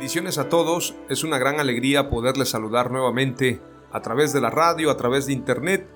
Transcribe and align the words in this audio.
Bendiciones 0.00 0.38
a 0.38 0.48
todos, 0.48 0.96
es 1.10 1.24
una 1.24 1.36
gran 1.36 1.60
alegría 1.60 2.08
poderles 2.08 2.48
saludar 2.48 2.90
nuevamente 2.90 3.60
a 3.92 4.00
través 4.00 4.32
de 4.32 4.40
la 4.40 4.48
radio, 4.48 4.90
a 4.90 4.96
través 4.96 5.26
de 5.26 5.34
internet 5.34 5.90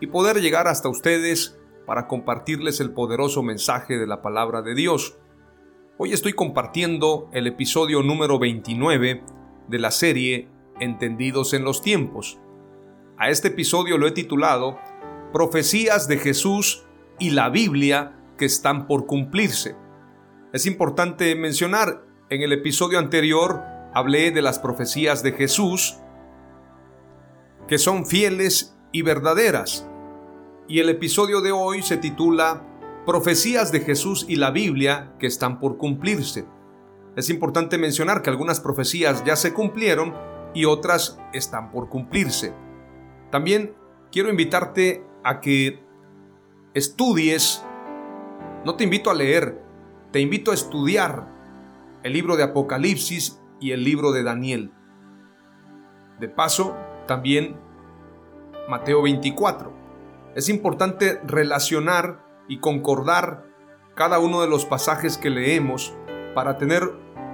y 0.00 0.08
poder 0.08 0.40
llegar 0.40 0.66
hasta 0.66 0.88
ustedes 0.88 1.56
para 1.86 2.08
compartirles 2.08 2.80
el 2.80 2.90
poderoso 2.90 3.44
mensaje 3.44 3.98
de 3.98 4.06
la 4.08 4.20
palabra 4.20 4.62
de 4.62 4.74
Dios. 4.74 5.16
Hoy 5.96 6.12
estoy 6.12 6.32
compartiendo 6.32 7.30
el 7.32 7.46
episodio 7.46 8.02
número 8.02 8.40
29 8.40 9.22
de 9.68 9.78
la 9.78 9.92
serie 9.92 10.48
Entendidos 10.80 11.54
en 11.54 11.62
los 11.62 11.82
tiempos. 11.82 12.40
A 13.16 13.30
este 13.30 13.46
episodio 13.46 13.96
lo 13.96 14.08
he 14.08 14.10
titulado 14.10 14.76
Profecías 15.32 16.08
de 16.08 16.18
Jesús 16.18 16.84
y 17.20 17.30
la 17.30 17.48
Biblia 17.48 18.18
que 18.38 18.46
están 18.46 18.88
por 18.88 19.06
cumplirse. 19.06 19.76
Es 20.52 20.66
importante 20.66 21.36
mencionar 21.36 22.05
en 22.28 22.42
el 22.42 22.52
episodio 22.52 22.98
anterior 22.98 23.62
hablé 23.94 24.32
de 24.32 24.42
las 24.42 24.58
profecías 24.58 25.22
de 25.22 25.32
Jesús, 25.32 25.98
que 27.68 27.78
son 27.78 28.04
fieles 28.04 28.76
y 28.92 29.02
verdaderas. 29.02 29.88
Y 30.68 30.80
el 30.80 30.88
episodio 30.88 31.40
de 31.40 31.52
hoy 31.52 31.82
se 31.82 31.96
titula 31.96 32.64
Profecías 33.06 33.70
de 33.70 33.80
Jesús 33.80 34.26
y 34.28 34.36
la 34.36 34.50
Biblia 34.50 35.14
que 35.20 35.28
están 35.28 35.60
por 35.60 35.76
cumplirse. 35.76 36.44
Es 37.14 37.30
importante 37.30 37.78
mencionar 37.78 38.22
que 38.22 38.30
algunas 38.30 38.60
profecías 38.60 39.24
ya 39.24 39.36
se 39.36 39.54
cumplieron 39.54 40.12
y 40.52 40.64
otras 40.64 41.20
están 41.32 41.70
por 41.70 41.88
cumplirse. 41.88 42.52
También 43.30 43.74
quiero 44.10 44.28
invitarte 44.28 45.04
a 45.22 45.40
que 45.40 45.80
estudies, 46.74 47.64
no 48.64 48.74
te 48.74 48.84
invito 48.84 49.10
a 49.10 49.14
leer, 49.14 49.62
te 50.10 50.18
invito 50.20 50.50
a 50.50 50.54
estudiar 50.54 51.35
el 52.06 52.12
libro 52.12 52.36
de 52.36 52.44
Apocalipsis 52.44 53.42
y 53.58 53.72
el 53.72 53.82
libro 53.82 54.12
de 54.12 54.22
Daniel. 54.22 54.72
De 56.20 56.28
paso, 56.28 56.76
también 57.08 57.58
Mateo 58.68 59.02
24. 59.02 59.72
Es 60.36 60.48
importante 60.48 61.20
relacionar 61.24 62.24
y 62.46 62.60
concordar 62.60 63.46
cada 63.96 64.20
uno 64.20 64.40
de 64.40 64.46
los 64.46 64.66
pasajes 64.66 65.18
que 65.18 65.30
leemos 65.30 65.96
para 66.32 66.58
tener 66.58 66.84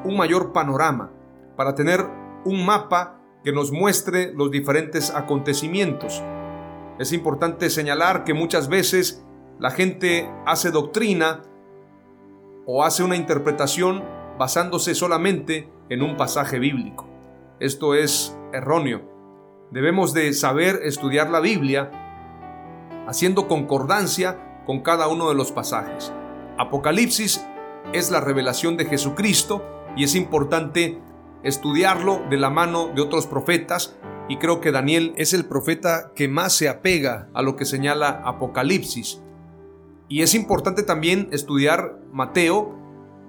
un 0.05 0.16
mayor 0.16 0.55
panorama, 0.55 1.12
para 1.55 1.75
tener 1.75 2.06
un 2.47 2.65
mapa 2.65 3.21
que 3.44 3.53
nos 3.53 3.72
muestre 3.72 4.32
los 4.34 4.50
diferentes 4.50 5.15
acontecimientos. 5.15 6.22
Es 6.99 7.12
importante 7.12 7.69
señalar 7.69 8.25
que 8.25 8.32
muchas 8.32 8.71
veces 8.71 9.22
la 9.59 9.71
gente 9.71 10.31
hace 10.47 10.71
doctrina 10.71 11.43
o 12.65 12.84
hace 12.84 13.03
una 13.03 13.16
interpretación 13.16 14.22
basándose 14.42 14.97
solamente 14.97 15.70
en 15.88 16.03
un 16.03 16.16
pasaje 16.16 16.58
bíblico. 16.58 17.08
Esto 17.60 17.94
es 17.94 18.36
erróneo. 18.53 19.08
Debemos 19.70 20.14
de 20.14 20.32
saber 20.32 20.80
estudiar 20.82 21.30
la 21.30 21.38
Biblia 21.38 21.92
haciendo 23.06 23.47
concordancia 23.47 24.64
con 24.66 24.81
cada 24.81 25.06
uno 25.06 25.28
de 25.28 25.36
los 25.36 25.52
pasajes. 25.52 26.12
Apocalipsis 26.58 27.47
es 27.92 28.10
la 28.10 28.20
revelación 28.20 28.76
de 28.76 28.86
Jesucristo 28.86 29.64
y 29.94 30.02
es 30.02 30.16
importante 30.16 31.00
estudiarlo 31.44 32.25
de 32.28 32.36
la 32.36 32.50
mano 32.50 32.91
de 32.92 33.00
otros 33.00 33.28
profetas 33.28 33.97
y 34.28 34.38
creo 34.38 34.60
que 34.60 34.72
Daniel 34.72 35.14
es 35.19 35.34
el 35.34 35.44
profeta 35.44 36.10
que 36.16 36.26
más 36.26 36.52
se 36.52 36.69
apega 36.69 37.28
a 37.32 37.42
lo 37.42 37.54
que 37.54 37.64
señala 37.64 38.22
Apocalipsis. 38.25 39.22
Y 40.08 40.22
es 40.22 40.34
importante 40.34 40.82
también 40.82 41.28
estudiar 41.31 42.00
Mateo 42.12 42.81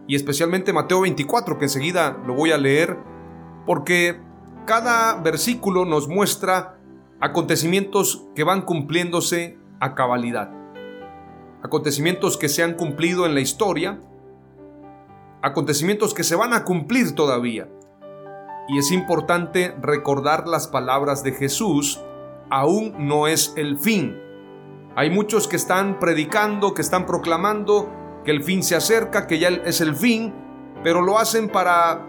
y 0.07 0.15
especialmente 0.15 0.73
Mateo 0.73 1.01
24, 1.01 1.57
que 1.57 1.65
enseguida 1.65 2.17
lo 2.25 2.33
voy 2.33 2.51
a 2.51 2.57
leer, 2.57 2.97
porque 3.65 4.19
cada 4.65 5.21
versículo 5.21 5.85
nos 5.85 6.07
muestra 6.07 6.77
acontecimientos 7.19 8.27
que 8.35 8.43
van 8.43 8.63
cumpliéndose 8.63 9.57
a 9.79 9.95
cabalidad. 9.95 10.51
Acontecimientos 11.63 12.37
que 12.37 12.49
se 12.49 12.63
han 12.63 12.73
cumplido 12.73 13.25
en 13.25 13.33
la 13.33 13.39
historia, 13.39 14.01
acontecimientos 15.41 16.13
que 16.13 16.23
se 16.23 16.35
van 16.35 16.53
a 16.53 16.65
cumplir 16.65 17.15
todavía. 17.15 17.69
Y 18.67 18.77
es 18.77 18.91
importante 18.91 19.73
recordar 19.81 20.47
las 20.47 20.67
palabras 20.67 21.23
de 21.23 21.31
Jesús, 21.31 22.01
aún 22.49 23.07
no 23.07 23.27
es 23.27 23.53
el 23.55 23.77
fin. 23.77 24.17
Hay 24.95 25.09
muchos 25.09 25.47
que 25.47 25.55
están 25.55 25.99
predicando, 25.99 26.73
que 26.73 26.81
están 26.81 27.05
proclamando 27.05 27.89
que 28.23 28.31
el 28.31 28.43
fin 28.43 28.63
se 28.63 28.75
acerca, 28.75 29.27
que 29.27 29.39
ya 29.39 29.49
es 29.49 29.81
el 29.81 29.95
fin, 29.95 30.33
pero 30.83 31.01
lo 31.01 31.17
hacen 31.17 31.49
para 31.49 32.07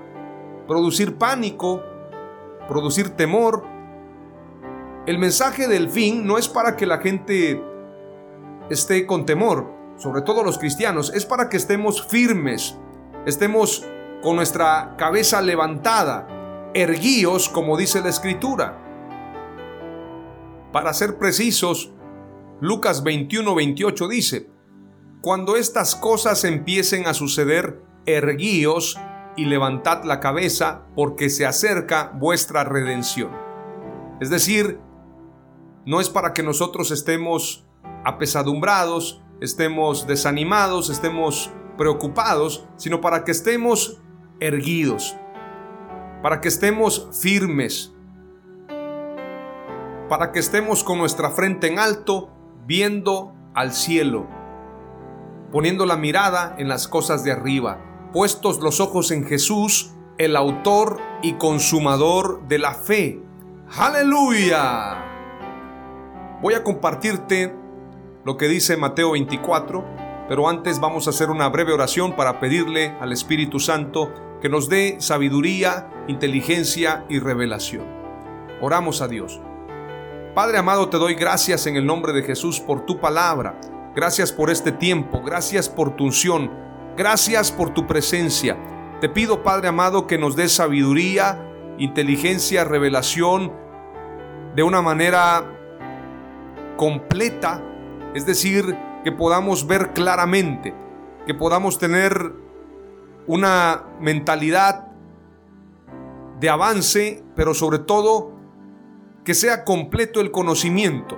producir 0.66 1.16
pánico, 1.16 1.82
producir 2.69 3.10
temor. 3.10 3.64
El 5.06 5.19
mensaje 5.19 5.69
del 5.69 5.88
fin 5.88 6.26
no 6.26 6.38
es 6.38 6.48
para 6.48 6.76
que 6.76 6.86
la 6.86 6.98
gente 6.98 7.62
esté 8.70 9.06
con 9.06 9.26
temor, 9.26 9.70
sobre 9.97 10.22
todo 10.22 10.42
los 10.42 10.58
cristianos, 10.58 11.12
es 11.14 11.26
para 11.26 11.48
que 11.48 11.56
estemos 11.56 12.06
firmes, 12.06 12.78
estemos 13.26 13.84
con 14.22 14.36
nuestra 14.36 14.94
cabeza 14.96 15.42
levantada, 15.42 16.70
erguíos, 16.72 17.48
como 17.48 17.76
dice 17.76 18.00
la 18.00 18.08
escritura. 18.08 18.81
Para 20.72 20.94
ser 20.94 21.19
precisos, 21.19 21.92
Lucas 22.60 23.04
21, 23.04 23.54
28 23.54 24.08
dice, 24.08 24.53
cuando 25.25 25.57
estas 25.57 25.97
cosas 25.97 26.45
empiecen 26.45 27.07
a 27.07 27.15
suceder, 27.15 27.83
erguíos 28.05 29.01
y 29.39 29.47
levantad 29.47 30.05
la 30.05 30.21
cabeza, 30.21 30.83
porque 30.95 31.31
se 31.31 31.47
acerca 31.47 32.12
vuestra 32.15 32.62
redención. 32.62 33.31
Es 34.21 34.29
decir, 34.29 34.81
no 35.87 36.03
es 36.03 36.11
para 36.11 36.35
que 36.35 36.43
nosotros 36.43 36.91
estemos 36.91 37.67
apesadumbrados, 38.05 39.23
estemos 39.41 40.06
desanimados, 40.06 40.91
estemos 40.91 41.50
preocupados, 41.79 42.67
sino 42.77 43.00
para 43.00 43.25
que 43.25 43.31
estemos 43.31 44.03
erguidos, 44.41 45.17
para 46.23 46.43
que 46.43 46.49
estemos 46.49 47.09
firmes, 47.19 47.94
para 50.11 50.32
que 50.32 50.41
estemos 50.41 50.85
con 50.85 50.99
nuestra 50.99 51.31
frente 51.31 51.67
en 51.67 51.79
alto, 51.79 52.29
viendo 52.67 53.32
al 53.55 53.73
cielo 53.73 54.44
poniendo 55.55 55.87
la 55.87 55.97
mirada 55.97 56.56
en 56.59 56.67
las 56.67 56.89
cosas 56.89 57.23
de 57.23 57.31
arriba, 57.31 57.79
puestos 58.12 58.59
los 58.59 58.81
ojos 58.81 59.12
en 59.12 59.25
Jesús, 59.25 59.93
el 60.19 60.35
autor 60.35 60.99
y 61.23 61.35
consumador 61.35 62.49
de 62.49 62.59
la 62.59 62.75
fe. 62.75 63.23
Aleluya. 63.79 64.97
Voy 66.43 66.55
a 66.55 66.65
compartirte 66.65 67.55
lo 68.25 68.37
que 68.37 68.49
dice 68.49 68.77
Mateo 68.77 69.12
24, 69.12 69.85
pero 70.29 70.49
antes 70.49 70.81
vamos 70.81 71.06
a 71.06 71.11
hacer 71.11 71.31
una 71.31 71.49
breve 71.51 71.73
oración 71.73 72.17
para 72.17 72.41
pedirle 72.41 72.89
al 73.01 73.12
Espíritu 73.12 73.61
Santo 73.61 74.12
que 74.43 74.49
nos 74.49 74.69
dé 74.69 74.97
sabiduría, 74.99 75.89
inteligencia 76.09 77.05
y 77.09 77.21
revelación. 77.21 77.87
Oramos 78.61 79.01
a 79.03 79.06
Dios. 79.06 79.41
Padre 80.35 80.59
amado, 80.59 80.89
te 80.89 80.97
doy 80.97 81.15
gracias 81.15 81.69
en 81.69 81.77
el 81.77 81.87
nombre 81.87 82.12
de 82.12 82.25
Jesús 82.25 82.59
por 82.59 82.85
tu 82.85 82.99
palabra. 82.99 83.61
Gracias 83.94 84.32
por 84.32 84.50
este 84.50 84.73
tiempo, 84.73 85.23
gracias 85.23 85.69
por 85.69 85.94
tu 85.94 86.05
unción, 86.05 86.50
gracias 86.96 87.52
por 87.52 87.73
tu 87.73 87.87
presencia. 87.87 88.56
Te 89.00 89.08
pido, 89.08 89.44
Padre 89.44 89.69
amado, 89.69 90.08
que 90.08 90.19
nos 90.19 90.35
des 90.35 90.52
sabiduría, 90.52 91.41
inteligencia, 91.79 92.64
revelación 92.64 93.52
de 94.56 94.64
una 94.64 94.82
manera 94.82 95.44
completa, 96.76 97.62
es 98.14 98.26
decir, 98.26 98.76
que 99.05 99.12
podamos 99.12 99.69
ver 99.69 99.93
claramente, 99.93 100.75
que 101.25 101.35
podamos 101.35 101.79
tener 101.79 102.32
una 103.29 103.85
mentalidad 104.00 104.88
de 106.41 106.49
avance, 106.49 107.23
pero 107.37 107.55
sobre 107.55 107.79
todo 107.79 108.32
que 109.25 109.35
sea 109.35 109.64
completo 109.64 110.20
el 110.20 110.32
conocimiento. 110.32 111.17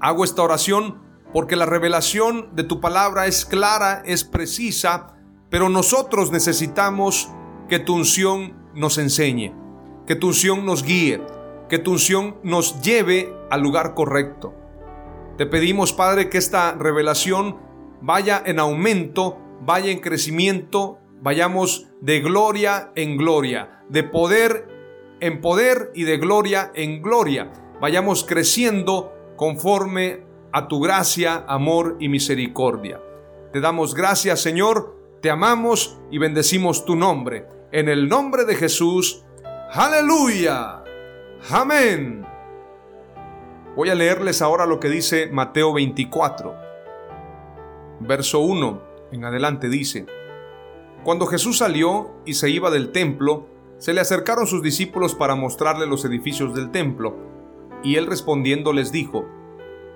Hago 0.00 0.24
esta 0.24 0.42
oración 0.42 1.05
porque 1.36 1.54
la 1.54 1.66
revelación 1.66 2.56
de 2.56 2.64
tu 2.64 2.80
palabra 2.80 3.26
es 3.26 3.44
clara, 3.44 4.02
es 4.06 4.24
precisa, 4.24 5.18
pero 5.50 5.68
nosotros 5.68 6.32
necesitamos 6.32 7.28
que 7.68 7.78
tu 7.78 7.94
unción 7.94 8.70
nos 8.74 8.96
enseñe, 8.96 9.52
que 10.06 10.16
tu 10.16 10.28
unción 10.28 10.64
nos 10.64 10.82
guíe, 10.82 11.20
que 11.68 11.78
tu 11.78 11.92
unción 11.92 12.38
nos 12.42 12.80
lleve 12.80 13.36
al 13.50 13.60
lugar 13.60 13.92
correcto. 13.92 14.54
Te 15.36 15.44
pedimos, 15.44 15.92
Padre, 15.92 16.30
que 16.30 16.38
esta 16.38 16.72
revelación 16.72 17.58
vaya 18.00 18.42
en 18.46 18.58
aumento, 18.58 19.36
vaya 19.60 19.90
en 19.90 20.00
crecimiento, 20.00 21.00
vayamos 21.20 21.86
de 22.00 22.20
gloria 22.20 22.92
en 22.94 23.18
gloria, 23.18 23.82
de 23.90 24.04
poder 24.04 24.68
en 25.20 25.42
poder 25.42 25.92
y 25.94 26.04
de 26.04 26.16
gloria 26.16 26.72
en 26.74 27.02
gloria. 27.02 27.52
Vayamos 27.78 28.24
creciendo 28.24 29.12
conforme 29.36 30.24
a 30.52 30.68
tu 30.68 30.80
gracia, 30.80 31.44
amor 31.48 31.96
y 32.00 32.08
misericordia. 32.08 33.00
Te 33.52 33.60
damos 33.60 33.94
gracias, 33.94 34.40
Señor, 34.40 34.96
te 35.20 35.30
amamos 35.30 35.98
y 36.10 36.18
bendecimos 36.18 36.84
tu 36.84 36.96
nombre. 36.96 37.46
En 37.72 37.88
el 37.88 38.08
nombre 38.08 38.44
de 38.44 38.54
Jesús, 38.54 39.24
aleluya. 39.72 40.82
Amén. 41.50 42.26
Voy 43.74 43.90
a 43.90 43.94
leerles 43.94 44.40
ahora 44.42 44.66
lo 44.66 44.80
que 44.80 44.88
dice 44.88 45.28
Mateo 45.30 45.72
24. 45.72 46.54
Verso 48.00 48.40
1 48.40 48.82
en 49.12 49.24
adelante 49.24 49.68
dice, 49.68 50.06
Cuando 51.04 51.26
Jesús 51.26 51.58
salió 51.58 52.10
y 52.24 52.34
se 52.34 52.50
iba 52.50 52.70
del 52.70 52.92
templo, 52.92 53.46
se 53.78 53.92
le 53.92 54.00
acercaron 54.00 54.46
sus 54.46 54.62
discípulos 54.62 55.14
para 55.14 55.34
mostrarle 55.34 55.86
los 55.86 56.04
edificios 56.04 56.54
del 56.54 56.70
templo, 56.70 57.16
y 57.82 57.96
él 57.96 58.06
respondiendo 58.06 58.72
les 58.72 58.90
dijo, 58.90 59.26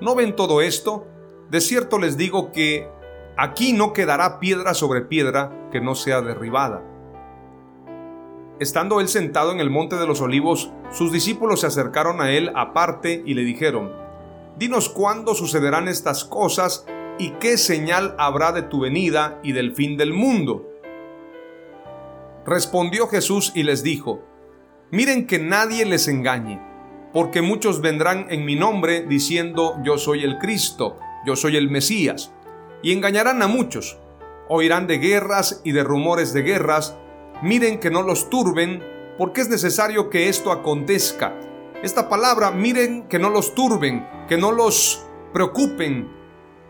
¿No 0.00 0.14
ven 0.14 0.35
todo 0.35 0.62
esto? 0.62 1.06
De 1.50 1.61
cierto 1.61 1.99
les 1.99 2.17
digo 2.17 2.52
que 2.52 2.88
aquí 3.37 3.73
no 3.73 3.93
quedará 3.93 4.41
piedra 4.41 4.73
sobre 4.73 5.02
piedra 5.02 5.69
que 5.70 5.81
no 5.81 5.94
sea 5.94 6.23
derribada. 6.23 6.82
Estando 8.61 9.00
él 9.00 9.08
sentado 9.08 9.52
en 9.52 9.61
el 9.61 9.70
monte 9.70 9.97
de 9.97 10.06
los 10.06 10.20
olivos, 10.20 10.73
sus 10.91 11.12
discípulos 11.12 11.61
se 11.61 11.67
acercaron 11.67 12.20
a 12.20 12.31
él 12.31 12.50
aparte 12.55 13.23
y 13.26 13.35
le 13.35 13.43
dijeron, 13.43 13.93
Dinos 14.58 14.88
cuándo 14.88 15.35
sucederán 15.35 15.88
estas 15.88 16.25
cosas 16.25 16.87
y 17.19 17.31
qué 17.32 17.58
señal 17.58 18.14
habrá 18.19 18.52
de 18.52 18.62
tu 18.62 18.81
venida 18.81 19.38
y 19.43 19.52
del 19.52 19.75
fin 19.75 19.97
del 19.97 20.12
mundo. 20.12 20.67
Respondió 22.47 23.06
Jesús 23.06 23.52
y 23.55 23.62
les 23.62 23.82
dijo, 23.82 24.23
Miren 24.91 25.26
que 25.26 25.38
nadie 25.38 25.85
les 25.85 26.08
engañe, 26.08 26.61
porque 27.12 27.42
muchos 27.42 27.80
vendrán 27.80 28.26
en 28.30 28.44
mi 28.44 28.56
nombre 28.56 29.04
diciendo 29.06 29.76
yo 29.84 29.98
soy 29.98 30.24
el 30.24 30.38
Cristo, 30.38 30.98
yo 31.26 31.36
soy 31.36 31.56
el 31.56 31.70
Mesías, 31.70 32.32
y 32.82 32.92
engañarán 32.92 33.42
a 33.42 33.46
muchos. 33.46 33.98
Oirán 34.48 34.86
de 34.86 34.98
guerras 34.98 35.60
y 35.64 35.72
de 35.72 35.84
rumores 35.84 36.32
de 36.32 36.42
guerras, 36.42 36.96
miren 37.42 37.78
que 37.78 37.90
no 37.90 38.02
los 38.02 38.30
turben, 38.30 38.82
porque 39.16 39.42
es 39.42 39.48
necesario 39.48 40.10
que 40.10 40.28
esto 40.28 40.50
acontezca. 40.50 41.38
Esta 41.82 42.08
palabra, 42.08 42.50
miren 42.50 43.04
que 43.08 43.18
no 43.18 43.30
los 43.30 43.54
turben, 43.54 44.06
que 44.28 44.36
no 44.36 44.52
los 44.52 45.04
preocupen, 45.32 46.10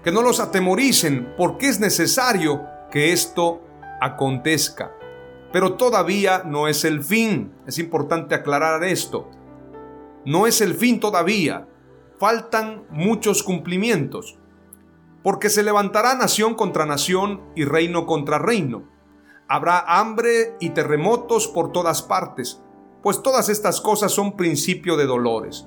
que 0.05 0.13
no 0.13 0.23
los 0.23 0.41
atemoricen, 0.41 1.35
porque 1.37 1.69
es 1.69 1.81
necesario 1.81 2.63
que 2.91 3.13
esto 3.13 3.63
acontezca. 4.01 4.93
Pero 5.53 5.75
todavía 5.75 6.43
no 6.45 6.69
es 6.69 6.85
el 6.85 7.03
fin. 7.03 7.53
Es 7.67 7.79
importante 7.79 8.35
aclarar 8.35 8.85
esto. 8.85 9.31
No 10.25 10.47
es 10.47 10.61
el 10.61 10.75
fin 10.75 11.01
todavía. 11.01 11.69
Faltan 12.19 12.85
muchos 12.91 13.43
cumplimientos. 13.43 14.39
Porque 15.23 15.51
se 15.51 15.63
levantará 15.63 16.15
nación 16.15 16.55
contra 16.55 16.87
nación 16.87 17.43
y 17.55 17.65
reino 17.65 18.07
contra 18.07 18.39
reino. 18.39 18.89
Habrá 19.49 19.81
hambre 19.81 20.57
y 20.61 20.71
terremotos 20.71 21.49
por 21.49 21.73
todas 21.73 22.03
partes, 22.03 22.63
pues 23.03 23.21
todas 23.21 23.49
estas 23.49 23.81
cosas 23.81 24.13
son 24.13 24.37
principio 24.37 24.97
de 24.97 25.07
dolores. 25.07 25.67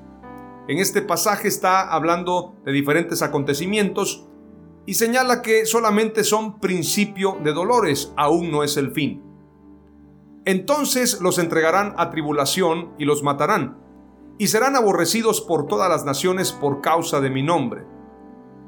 En 0.69 0.77
este 0.77 1.01
pasaje 1.01 1.49
está 1.49 1.91
hablando 1.91 2.55
de 2.63 2.71
diferentes 2.71 3.21
acontecimientos 3.21 4.25
y 4.85 4.93
señala 4.93 5.41
que 5.41 5.65
solamente 5.65 6.23
son 6.23 6.61
principio 6.61 7.37
de 7.43 7.51
dolores, 7.51 8.13
aún 8.15 8.51
no 8.51 8.63
es 8.63 8.77
el 8.77 8.91
fin. 8.91 9.21
Entonces 10.45 11.19
los 11.19 11.37
entregarán 11.37 11.93
a 11.97 12.09
tribulación 12.09 12.93
y 12.97 13.03
los 13.03 13.21
matarán, 13.21 13.82
y 14.37 14.47
serán 14.47 14.75
aborrecidos 14.75 15.41
por 15.41 15.67
todas 15.67 15.89
las 15.89 16.05
naciones 16.05 16.51
por 16.51 16.81
causa 16.81 17.21
de 17.21 17.29
mi 17.29 17.43
nombre. 17.43 17.85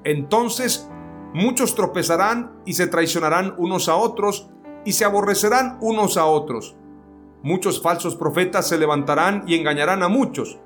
Entonces 0.04 0.90
muchos 1.34 1.76
tropezarán 1.76 2.62
y 2.66 2.74
se 2.74 2.88
traicionarán 2.88 3.56
unos 3.58 3.90
a 3.90 3.96
otros, 3.96 4.50
y 4.86 4.94
se 4.94 5.04
aborrecerán 5.04 5.78
unos 5.82 6.16
a 6.16 6.26
otros. 6.26 6.76
Muchos 7.42 7.82
falsos 7.82 8.16
profetas 8.16 8.68
se 8.68 8.78
levantarán 8.78 9.44
y 9.48 9.56
engañarán 9.56 10.04
a 10.04 10.08
muchos. 10.08 10.60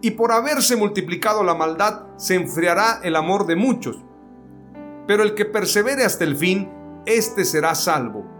Y 0.00 0.12
por 0.12 0.32
haberse 0.32 0.74
multiplicado 0.74 1.44
la 1.44 1.54
maldad, 1.54 2.06
se 2.16 2.34
enfriará 2.34 3.00
el 3.04 3.14
amor 3.14 3.46
de 3.46 3.54
muchos. 3.54 4.02
Pero 5.06 5.22
el 5.22 5.34
que 5.34 5.44
persevere 5.44 6.04
hasta 6.04 6.24
el 6.24 6.36
fin, 6.36 6.68
éste 7.06 7.44
será 7.44 7.76
salvo 7.76 8.32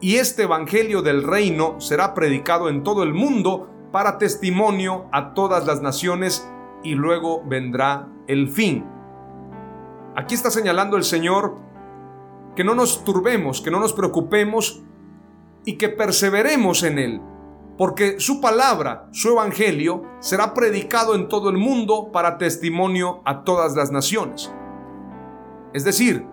y 0.00 0.16
este 0.16 0.44
Evangelio 0.44 1.02
del 1.02 1.22
reino 1.22 1.80
será 1.80 2.14
predicado 2.14 2.68
en 2.68 2.82
todo 2.82 3.02
el 3.02 3.12
mundo 3.12 3.68
para 3.92 4.18
testimonio 4.18 5.06
a 5.12 5.34
todas 5.34 5.66
las 5.66 5.82
naciones 5.82 6.48
y 6.82 6.94
luego 6.94 7.42
vendrá 7.44 8.08
el 8.26 8.48
fin. 8.48 8.84
Aquí 10.16 10.34
está 10.34 10.50
señalando 10.50 10.96
el 10.96 11.04
Señor 11.04 11.56
que 12.54 12.64
no 12.64 12.74
nos 12.74 13.04
turbemos, 13.04 13.60
que 13.60 13.70
no 13.70 13.80
nos 13.80 13.92
preocupemos 13.92 14.82
y 15.64 15.76
que 15.76 15.88
perseveremos 15.88 16.82
en 16.82 16.98
Él, 16.98 17.22
porque 17.76 18.18
su 18.20 18.40
palabra, 18.40 19.08
su 19.12 19.30
Evangelio, 19.30 20.02
será 20.20 20.54
predicado 20.54 21.14
en 21.14 21.28
todo 21.28 21.48
el 21.50 21.58
mundo 21.58 22.10
para 22.12 22.38
testimonio 22.38 23.22
a 23.24 23.44
todas 23.44 23.74
las 23.76 23.90
naciones. 23.90 24.52
Es 25.72 25.84
decir, 25.84 26.26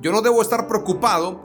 yo 0.00 0.12
no 0.12 0.22
debo 0.22 0.40
estar 0.40 0.66
preocupado 0.68 1.40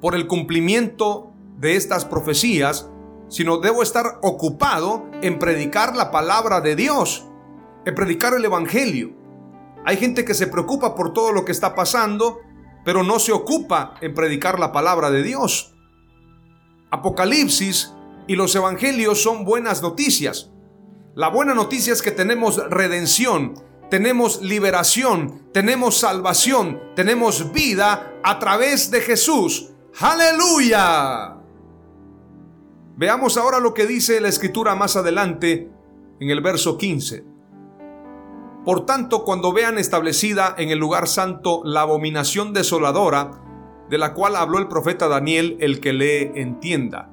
por 0.00 0.14
el 0.14 0.26
cumplimiento 0.26 1.32
de 1.58 1.76
estas 1.76 2.04
profecías, 2.04 2.90
sino 3.28 3.58
debo 3.58 3.82
estar 3.82 4.18
ocupado 4.22 5.06
en 5.22 5.38
predicar 5.38 5.96
la 5.96 6.10
palabra 6.10 6.60
de 6.60 6.76
Dios, 6.76 7.26
en 7.84 7.94
predicar 7.94 8.34
el 8.34 8.44
Evangelio. 8.44 9.12
Hay 9.84 9.96
gente 9.96 10.24
que 10.24 10.34
se 10.34 10.46
preocupa 10.46 10.94
por 10.94 11.12
todo 11.12 11.32
lo 11.32 11.44
que 11.44 11.52
está 11.52 11.74
pasando, 11.74 12.40
pero 12.84 13.02
no 13.02 13.18
se 13.18 13.32
ocupa 13.32 13.94
en 14.00 14.14
predicar 14.14 14.58
la 14.58 14.72
palabra 14.72 15.10
de 15.10 15.22
Dios. 15.22 15.74
Apocalipsis 16.90 17.92
y 18.26 18.36
los 18.36 18.54
Evangelios 18.54 19.22
son 19.22 19.44
buenas 19.44 19.82
noticias. 19.82 20.50
La 21.14 21.28
buena 21.28 21.54
noticia 21.54 21.92
es 21.92 22.02
que 22.02 22.10
tenemos 22.10 22.56
redención, 22.70 23.54
tenemos 23.90 24.42
liberación, 24.42 25.48
tenemos 25.52 25.98
salvación, 25.98 26.80
tenemos 26.96 27.52
vida 27.52 28.14
a 28.22 28.38
través 28.38 28.90
de 28.90 29.00
Jesús. 29.00 29.70
Aleluya. 30.00 31.43
Veamos 32.96 33.36
ahora 33.36 33.58
lo 33.58 33.74
que 33.74 33.86
dice 33.86 34.20
la 34.20 34.28
escritura 34.28 34.76
más 34.76 34.94
adelante 34.94 35.68
en 36.20 36.30
el 36.30 36.40
verso 36.40 36.78
15. 36.78 37.24
Por 38.64 38.86
tanto, 38.86 39.24
cuando 39.24 39.52
vean 39.52 39.78
establecida 39.78 40.54
en 40.56 40.70
el 40.70 40.78
lugar 40.78 41.08
santo 41.08 41.62
la 41.64 41.80
abominación 41.80 42.52
desoladora, 42.52 43.42
de 43.90 43.98
la 43.98 44.14
cual 44.14 44.36
habló 44.36 44.58
el 44.58 44.68
profeta 44.68 45.08
Daniel, 45.08 45.56
el 45.60 45.80
que 45.80 45.92
lee 45.92 46.30
entienda. 46.36 47.10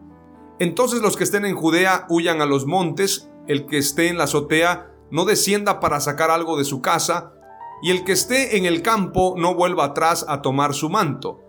Entonces 0.59 1.01
los 1.01 1.17
que 1.17 1.23
estén 1.23 1.45
en 1.45 1.55
Judea 1.55 2.05
huyan 2.09 2.41
a 2.41 2.45
los 2.45 2.67
montes, 2.67 3.29
el 3.47 3.65
que 3.65 3.79
esté 3.79 4.07
en 4.07 4.19
la 4.19 4.25
azotea 4.25 4.91
no 5.09 5.25
descienda 5.25 5.79
para 5.79 5.99
sacar 5.99 6.29
algo 6.29 6.57
de 6.57 6.63
su 6.63 6.81
casa, 6.81 7.33
y 7.81 7.89
el 7.89 8.03
que 8.03 8.11
esté 8.11 8.57
en 8.57 8.65
el 8.65 8.83
campo 8.83 9.33
no 9.35 9.55
vuelva 9.55 9.85
atrás 9.85 10.23
a 10.29 10.43
tomar 10.43 10.75
su 10.75 10.91
manto 10.91 11.39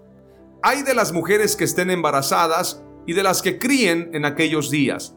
Hay 0.62 0.82
de 0.82 0.94
las 0.94 1.12
mujeres 1.12 1.56
que 1.56 1.64
estén 1.64 1.90
embarazadas 1.90 2.82
y 3.06 3.12
de 3.12 3.22
las 3.22 3.42
que 3.42 3.58
críen 3.58 4.10
en 4.12 4.24
aquellos 4.24 4.70
días. 4.70 5.16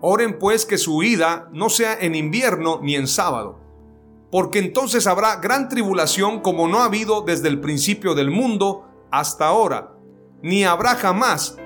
Oren 0.00 0.38
pues 0.38 0.66
que 0.66 0.78
su 0.78 0.96
huida 0.96 1.48
no 1.52 1.70
sea 1.70 1.96
en 2.00 2.14
invierno 2.14 2.80
ni 2.82 2.96
en 2.96 3.06
sábado, 3.06 3.58
porque 4.30 4.58
entonces 4.58 5.06
habrá 5.06 5.36
gran 5.36 5.68
tribulación 5.68 6.40
como 6.40 6.68
no 6.68 6.80
ha 6.80 6.84
habido 6.84 7.22
desde 7.22 7.48
el 7.48 7.60
principio 7.60 8.14
del 8.14 8.30
mundo 8.30 8.86
hasta 9.10 9.46
ahora, 9.46 9.92
ni 10.42 10.64
habrá 10.64 10.96
jamás. 10.96 11.56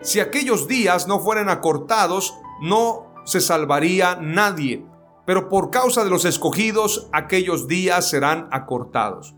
Si 0.00 0.20
aquellos 0.20 0.68
días 0.68 1.06
no 1.06 1.20
fueran 1.20 1.48
acortados, 1.48 2.34
no 2.62 3.12
se 3.24 3.40
salvaría 3.40 4.16
nadie, 4.20 4.86
pero 5.26 5.50
por 5.50 5.70
causa 5.70 6.04
de 6.04 6.10
los 6.10 6.24
escogidos, 6.24 7.08
aquellos 7.12 7.68
días 7.68 8.08
serán 8.08 8.48
acortados. 8.50 9.34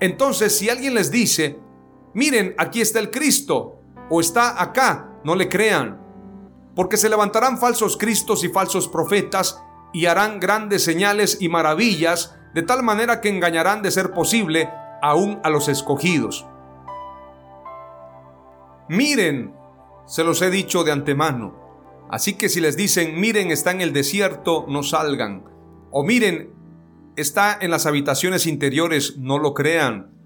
Entonces, 0.00 0.56
si 0.56 0.70
alguien 0.70 0.94
les 0.94 1.10
dice, 1.10 1.58
miren, 2.14 2.54
aquí 2.56 2.80
está 2.80 3.00
el 3.00 3.10
Cristo, 3.10 3.77
o 4.10 4.20
está 4.20 4.62
acá, 4.62 5.08
no 5.24 5.34
le 5.34 5.48
crean, 5.48 6.00
porque 6.74 6.96
se 6.96 7.08
levantarán 7.08 7.58
falsos 7.58 7.96
cristos 7.96 8.44
y 8.44 8.48
falsos 8.48 8.88
profetas, 8.88 9.62
y 9.92 10.06
harán 10.06 10.38
grandes 10.38 10.84
señales 10.84 11.38
y 11.40 11.48
maravillas, 11.48 12.36
de 12.54 12.62
tal 12.62 12.82
manera 12.82 13.20
que 13.20 13.28
engañarán 13.28 13.82
de 13.82 13.90
ser 13.90 14.12
posible 14.12 14.70
aún 15.02 15.40
a 15.42 15.50
los 15.50 15.68
escogidos. 15.68 16.46
Miren, 18.88 19.54
se 20.06 20.24
los 20.24 20.40
he 20.40 20.50
dicho 20.50 20.84
de 20.84 20.92
antemano, 20.92 21.54
así 22.10 22.34
que 22.34 22.48
si 22.48 22.60
les 22.60 22.76
dicen, 22.76 23.20
miren, 23.20 23.50
está 23.50 23.70
en 23.70 23.80
el 23.80 23.92
desierto, 23.92 24.64
no 24.68 24.82
salgan, 24.82 25.44
o 25.90 26.04
miren, 26.04 26.52
está 27.16 27.58
en 27.60 27.70
las 27.70 27.86
habitaciones 27.86 28.46
interiores, 28.46 29.18
no 29.18 29.38
lo 29.38 29.52
crean, 29.52 30.17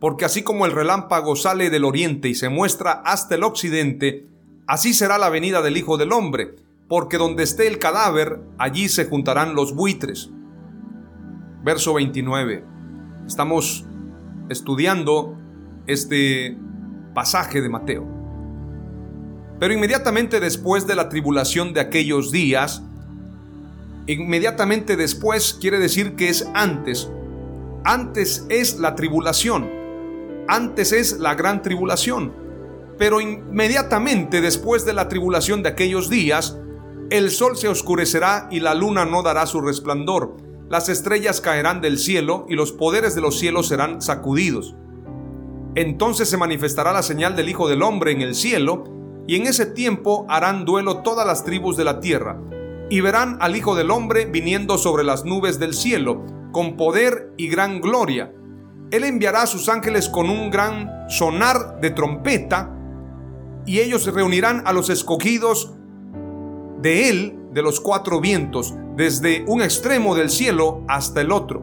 porque 0.00 0.24
así 0.24 0.42
como 0.42 0.66
el 0.66 0.72
relámpago 0.72 1.36
sale 1.36 1.70
del 1.70 1.84
oriente 1.84 2.28
y 2.28 2.34
se 2.34 2.48
muestra 2.48 3.02
hasta 3.04 3.34
el 3.34 3.44
occidente, 3.44 4.26
así 4.66 4.94
será 4.94 5.18
la 5.18 5.28
venida 5.28 5.62
del 5.62 5.76
Hijo 5.76 5.96
del 5.96 6.12
Hombre, 6.12 6.56
porque 6.88 7.18
donde 7.18 7.42
esté 7.42 7.66
el 7.66 7.78
cadáver, 7.78 8.40
allí 8.58 8.88
se 8.88 9.06
juntarán 9.06 9.54
los 9.54 9.74
buitres. 9.74 10.30
Verso 11.64 11.94
29. 11.94 12.64
Estamos 13.26 13.84
estudiando 14.48 15.36
este 15.86 16.56
pasaje 17.14 17.60
de 17.60 17.68
Mateo. 17.68 18.06
Pero 19.58 19.74
inmediatamente 19.74 20.40
después 20.40 20.86
de 20.86 20.94
la 20.94 21.08
tribulación 21.08 21.74
de 21.74 21.80
aquellos 21.80 22.30
días, 22.30 22.82
Inmediatamente 24.08 24.96
después 24.96 25.52
quiere 25.60 25.78
decir 25.78 26.16
que 26.16 26.30
es 26.30 26.48
antes. 26.54 27.10
Antes 27.84 28.46
es 28.48 28.78
la 28.78 28.94
tribulación. 28.94 29.77
Antes 30.48 30.92
es 30.92 31.18
la 31.18 31.34
gran 31.34 31.62
tribulación. 31.62 32.34
Pero 32.98 33.20
inmediatamente 33.20 34.40
después 34.40 34.84
de 34.84 34.92
la 34.92 35.08
tribulación 35.08 35.62
de 35.62 35.68
aquellos 35.68 36.10
días, 36.10 36.58
el 37.10 37.30
sol 37.30 37.56
se 37.56 37.68
oscurecerá 37.68 38.48
y 38.50 38.60
la 38.60 38.74
luna 38.74 39.04
no 39.04 39.22
dará 39.22 39.46
su 39.46 39.60
resplandor. 39.60 40.36
Las 40.68 40.88
estrellas 40.88 41.40
caerán 41.40 41.80
del 41.80 41.98
cielo 41.98 42.44
y 42.48 42.54
los 42.54 42.72
poderes 42.72 43.14
de 43.14 43.20
los 43.20 43.38
cielos 43.38 43.68
serán 43.68 44.02
sacudidos. 44.02 44.74
Entonces 45.74 46.28
se 46.28 46.36
manifestará 46.36 46.92
la 46.92 47.02
señal 47.02 47.36
del 47.36 47.48
Hijo 47.48 47.68
del 47.68 47.82
Hombre 47.82 48.10
en 48.10 48.20
el 48.20 48.34
cielo, 48.34 48.84
y 49.26 49.36
en 49.36 49.46
ese 49.46 49.66
tiempo 49.66 50.26
harán 50.28 50.64
duelo 50.64 51.02
todas 51.02 51.26
las 51.26 51.44
tribus 51.44 51.76
de 51.76 51.84
la 51.84 52.00
tierra 52.00 52.40
y 52.90 53.00
verán 53.00 53.36
al 53.40 53.56
Hijo 53.56 53.74
del 53.74 53.90
Hombre 53.90 54.26
viniendo 54.26 54.78
sobre 54.78 55.04
las 55.04 55.24
nubes 55.24 55.58
del 55.58 55.74
cielo, 55.74 56.24
con 56.52 56.76
poder 56.76 57.32
y 57.36 57.48
gran 57.48 57.80
gloria. 57.80 58.32
Él 58.90 59.04
enviará 59.04 59.42
a 59.42 59.46
sus 59.46 59.68
ángeles 59.68 60.08
con 60.08 60.30
un 60.30 60.50
gran 60.50 61.08
sonar 61.08 61.80
de 61.80 61.90
trompeta, 61.90 62.74
y 63.66 63.80
ellos 63.80 64.06
reunirán 64.06 64.62
a 64.66 64.72
los 64.72 64.88
escogidos 64.88 65.74
de 66.80 67.10
Él 67.10 67.38
de 67.52 67.62
los 67.62 67.80
cuatro 67.80 68.20
vientos, 68.20 68.74
desde 68.96 69.44
un 69.46 69.62
extremo 69.62 70.14
del 70.14 70.30
cielo 70.30 70.84
hasta 70.88 71.20
el 71.20 71.32
otro. 71.32 71.62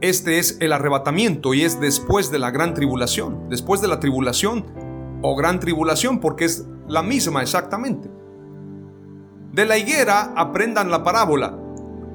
Este 0.00 0.38
es 0.38 0.58
el 0.60 0.72
arrebatamiento 0.72 1.54
y 1.54 1.64
es 1.64 1.80
después 1.80 2.30
de 2.30 2.38
la 2.38 2.50
gran 2.50 2.74
tribulación, 2.74 3.48
después 3.48 3.80
de 3.80 3.88
la 3.88 3.98
tribulación 3.98 4.64
o 5.22 5.34
gran 5.34 5.58
tribulación, 5.58 6.20
porque 6.20 6.44
es 6.44 6.66
la 6.86 7.02
misma 7.02 7.42
exactamente. 7.42 8.08
De 9.52 9.64
la 9.64 9.76
higuera 9.76 10.32
aprendan 10.36 10.90
la 10.90 11.02
parábola. 11.02 11.58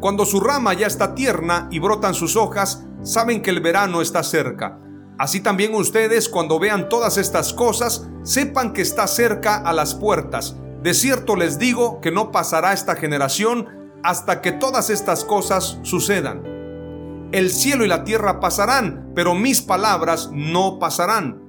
Cuando 0.03 0.25
su 0.25 0.41
rama 0.41 0.73
ya 0.73 0.85
está 0.85 1.15
tierna 1.15 1.69
y 1.71 1.79
brotan 1.79 2.13
sus 2.13 2.35
hojas, 2.35 2.83
saben 3.03 3.41
que 3.41 3.51
el 3.51 3.61
verano 3.61 4.01
está 4.01 4.21
cerca. 4.21 4.77
Así 5.17 5.39
también 5.39 5.73
ustedes 5.73 6.27
cuando 6.27 6.59
vean 6.59 6.89
todas 6.89 7.17
estas 7.17 7.53
cosas, 7.53 8.05
sepan 8.21 8.73
que 8.73 8.81
está 8.81 9.07
cerca 9.07 9.55
a 9.55 9.71
las 9.71 9.95
puertas. 9.95 10.57
De 10.81 10.93
cierto 10.93 11.37
les 11.37 11.57
digo 11.57 12.01
que 12.01 12.11
no 12.11 12.33
pasará 12.33 12.73
esta 12.73 12.97
generación 12.97 13.69
hasta 14.03 14.41
que 14.41 14.51
todas 14.51 14.89
estas 14.89 15.23
cosas 15.23 15.79
sucedan. 15.83 16.43
El 17.31 17.49
cielo 17.49 17.85
y 17.85 17.87
la 17.87 18.03
tierra 18.03 18.41
pasarán, 18.41 19.13
pero 19.15 19.35
mis 19.35 19.61
palabras 19.61 20.31
no 20.33 20.79
pasarán. 20.79 21.41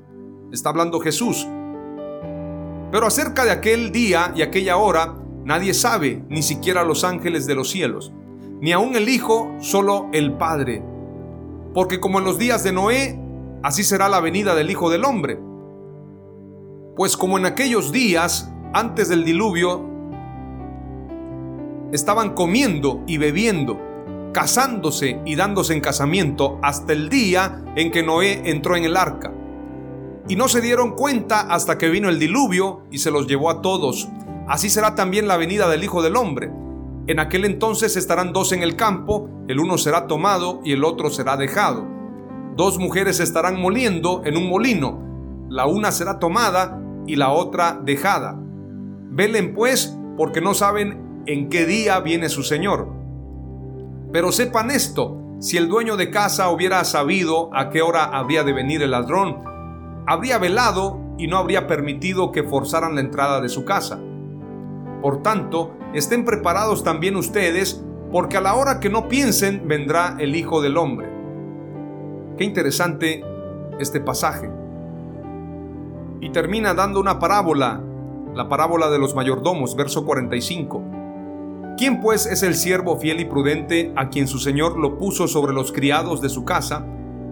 Está 0.52 0.68
hablando 0.68 1.00
Jesús. 1.00 1.44
Pero 2.92 3.04
acerca 3.04 3.44
de 3.44 3.50
aquel 3.50 3.90
día 3.90 4.32
y 4.36 4.42
aquella 4.42 4.76
hora, 4.76 5.16
Nadie 5.44 5.74
sabe, 5.74 6.24
ni 6.30 6.42
siquiera 6.42 6.84
los 6.84 7.04
ángeles 7.04 7.46
de 7.46 7.54
los 7.54 7.68
cielos, 7.68 8.14
ni 8.60 8.72
aun 8.72 8.96
el 8.96 9.08
Hijo, 9.08 9.54
solo 9.60 10.08
el 10.12 10.32
Padre. 10.32 10.82
Porque 11.72 12.00
como 12.00 12.18
en 12.18 12.24
los 12.24 12.38
días 12.38 12.62
de 12.64 12.72
Noé, 12.72 13.18
así 13.62 13.84
será 13.84 14.08
la 14.08 14.20
venida 14.20 14.54
del 14.54 14.70
Hijo 14.70 14.90
del 14.90 15.04
Hombre. 15.04 15.38
Pues 16.96 17.16
como 17.16 17.38
en 17.38 17.46
aquellos 17.46 17.92
días, 17.92 18.52
antes 18.72 19.08
del 19.08 19.24
diluvio, 19.24 19.84
estaban 21.92 22.34
comiendo 22.34 23.02
y 23.06 23.18
bebiendo, 23.18 23.80
casándose 24.32 25.20
y 25.24 25.34
dándose 25.34 25.74
en 25.74 25.80
casamiento 25.80 26.58
hasta 26.62 26.92
el 26.92 27.08
día 27.08 27.64
en 27.76 27.90
que 27.90 28.02
Noé 28.02 28.50
entró 28.50 28.76
en 28.76 28.84
el 28.84 28.96
arca. 28.96 29.32
Y 30.28 30.36
no 30.36 30.48
se 30.48 30.60
dieron 30.60 30.92
cuenta 30.92 31.40
hasta 31.40 31.76
que 31.76 31.90
vino 31.90 32.08
el 32.08 32.18
diluvio 32.18 32.82
y 32.90 32.98
se 32.98 33.10
los 33.10 33.26
llevó 33.26 33.50
a 33.50 33.60
todos 33.60 34.08
así 34.48 34.70
será 34.70 34.94
también 34.94 35.28
la 35.28 35.36
venida 35.36 35.68
del 35.68 35.84
Hijo 35.84 36.02
del 36.02 36.16
Hombre. 36.16 36.50
En 37.06 37.20
aquel 37.20 37.44
entonces 37.44 37.96
estarán 37.96 38.32
dos 38.32 38.52
en 38.52 38.62
el 38.62 38.76
campo, 38.76 39.28
el 39.46 39.60
uno 39.60 39.76
será 39.76 40.06
tomado 40.06 40.60
y 40.64 40.72
el 40.72 40.84
otro 40.84 41.10
será 41.10 41.36
dejado. 41.36 41.86
Dos 42.56 42.78
mujeres 42.78 43.20
estarán 43.20 43.60
moliendo 43.60 44.22
en 44.24 44.38
un 44.38 44.48
molino, 44.48 45.02
la 45.50 45.66
una 45.66 45.92
será 45.92 46.18
tomada 46.18 46.80
y 47.06 47.16
la 47.16 47.30
otra 47.30 47.78
dejada. 47.84 48.38
Velen 49.10 49.52
pues, 49.52 49.98
porque 50.16 50.40
no 50.40 50.54
saben 50.54 51.22
en 51.26 51.50
qué 51.50 51.66
día 51.66 52.00
viene 52.00 52.30
su 52.30 52.42
Señor. 52.42 52.88
Pero 54.10 54.32
sepan 54.32 54.70
esto, 54.70 55.20
si 55.40 55.58
el 55.58 55.68
dueño 55.68 55.98
de 55.98 56.10
casa 56.10 56.48
hubiera 56.48 56.82
sabido 56.84 57.50
a 57.54 57.68
qué 57.68 57.82
hora 57.82 58.04
habría 58.04 58.44
de 58.44 58.54
venir 58.54 58.80
el 58.80 58.92
ladrón, 58.92 59.42
habría 60.06 60.38
velado 60.38 61.00
y 61.18 61.26
no 61.26 61.36
habría 61.36 61.66
permitido 61.66 62.32
que 62.32 62.44
forzaran 62.44 62.94
la 62.94 63.02
entrada 63.02 63.42
de 63.42 63.50
su 63.50 63.66
casa. 63.66 64.00
Por 65.04 65.20
tanto, 65.20 65.76
estén 65.92 66.24
preparados 66.24 66.82
también 66.82 67.16
ustedes, 67.16 67.84
porque 68.10 68.38
a 68.38 68.40
la 68.40 68.54
hora 68.54 68.80
que 68.80 68.88
no 68.88 69.06
piensen 69.06 69.68
vendrá 69.68 70.16
el 70.18 70.34
Hijo 70.34 70.62
del 70.62 70.78
Hombre. 70.78 71.06
Qué 72.38 72.44
interesante 72.44 73.22
este 73.78 74.00
pasaje. 74.00 74.50
Y 76.22 76.30
termina 76.30 76.72
dando 76.72 77.00
una 77.00 77.18
parábola, 77.18 77.82
la 78.34 78.48
parábola 78.48 78.88
de 78.88 78.98
los 78.98 79.14
mayordomos, 79.14 79.76
verso 79.76 80.06
45. 80.06 80.82
¿Quién 81.76 82.00
pues 82.00 82.24
es 82.24 82.42
el 82.42 82.54
siervo 82.54 82.96
fiel 82.96 83.20
y 83.20 83.26
prudente 83.26 83.92
a 83.96 84.08
quien 84.08 84.26
su 84.26 84.38
Señor 84.38 84.78
lo 84.78 84.96
puso 84.96 85.28
sobre 85.28 85.52
los 85.52 85.70
criados 85.70 86.22
de 86.22 86.30
su 86.30 86.46
casa 86.46 86.86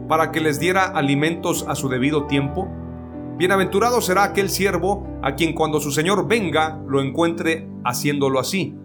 para 0.09 0.31
que 0.31 0.43
les 0.43 0.61
diera 0.61 0.85
alimentos 0.85 1.65
a 1.67 1.75
su 1.75 1.89
debido 1.89 2.27
tiempo? 2.27 2.69
Bienaventurado 3.43 4.01
será 4.01 4.23
aquel 4.23 4.51
siervo 4.51 5.05
a 5.21 5.35
quien 5.35 5.53
cuando 5.53 5.81
su 5.81 5.91
Señor 5.91 6.29
venga 6.29 6.81
lo 6.87 7.03
encuentre 7.03 7.69
haciéndolo 7.85 8.39
así. 8.39 8.77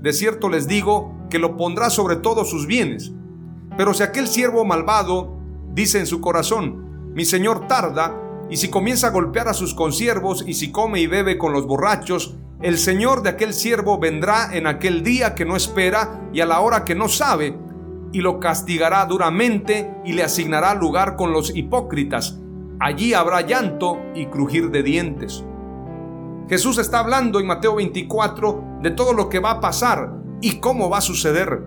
De 0.00 0.12
cierto 0.12 0.48
les 0.48 0.68
digo 0.68 1.26
que 1.28 1.40
lo 1.40 1.56
pondrá 1.56 1.90
sobre 1.90 2.14
todos 2.14 2.48
sus 2.48 2.68
bienes. 2.68 3.10
Pero 3.76 3.92
si 3.92 4.04
aquel 4.04 4.28
siervo 4.28 4.64
malvado 4.64 5.36
dice 5.74 5.98
en 5.98 6.06
su 6.06 6.20
corazón, 6.20 7.12
mi 7.16 7.24
Señor 7.24 7.66
tarda, 7.66 8.14
y 8.48 8.58
si 8.58 8.70
comienza 8.70 9.08
a 9.08 9.10
golpear 9.10 9.48
a 9.48 9.54
sus 9.54 9.74
consiervos, 9.74 10.44
y 10.46 10.54
si 10.54 10.70
come 10.70 11.00
y 11.00 11.08
bebe 11.08 11.36
con 11.36 11.52
los 11.52 11.66
borrachos, 11.66 12.36
el 12.62 12.78
Señor 12.78 13.24
de 13.24 13.30
aquel 13.30 13.52
siervo 13.52 13.98
vendrá 13.98 14.56
en 14.56 14.68
aquel 14.68 15.02
día 15.02 15.34
que 15.34 15.44
no 15.44 15.56
espera 15.56 16.28
y 16.32 16.42
a 16.42 16.46
la 16.46 16.60
hora 16.60 16.84
que 16.84 16.94
no 16.94 17.08
sabe, 17.08 17.58
y 18.12 18.20
lo 18.20 18.38
castigará 18.38 19.04
duramente 19.06 19.92
y 20.04 20.12
le 20.12 20.22
asignará 20.22 20.76
lugar 20.76 21.16
con 21.16 21.32
los 21.32 21.56
hipócritas 21.56 22.38
allí 22.80 23.14
habrá 23.14 23.42
llanto 23.42 23.98
y 24.14 24.26
crujir 24.26 24.70
de 24.70 24.82
dientes. 24.82 25.44
Jesús 26.48 26.78
está 26.78 27.00
hablando 27.00 27.38
en 27.38 27.46
Mateo 27.46 27.76
24 27.76 28.78
de 28.82 28.90
todo 28.90 29.12
lo 29.12 29.28
que 29.28 29.38
va 29.38 29.52
a 29.52 29.60
pasar 29.60 30.12
y 30.40 30.58
cómo 30.58 30.90
va 30.90 30.98
a 30.98 31.02
suceder, 31.02 31.62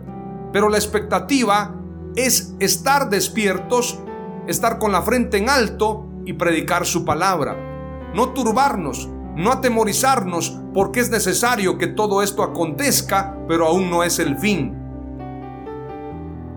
pero 0.51 0.67
la 0.67 0.77
expectativa 0.77 1.75
es 2.15 2.55
estar 2.59 3.09
despiertos 3.09 3.99
estar 4.47 4.79
con 4.79 4.91
la 4.91 5.01
frente 5.01 5.37
en 5.37 5.49
alto 5.49 6.05
y 6.25 6.33
predicar 6.33 6.85
su 6.85 7.05
palabra. 7.05 8.11
No 8.13 8.29
turbarnos, 8.29 9.09
no 9.35 9.51
atemorizarnos, 9.51 10.59
porque 10.73 10.99
es 10.99 11.09
necesario 11.09 11.77
que 11.77 11.87
todo 11.87 12.21
esto 12.21 12.43
acontezca, 12.43 13.37
pero 13.47 13.67
aún 13.67 13.89
no 13.89 14.03
es 14.03 14.19
el 14.19 14.37
fin. 14.37 14.77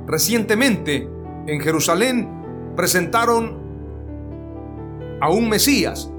Recientemente, 0.07 1.09
en 1.47 1.61
Jerusalén, 1.61 2.75
presentaron 2.77 3.66
a 5.21 5.31
un 5.31 5.49
Mesías. 5.49 6.11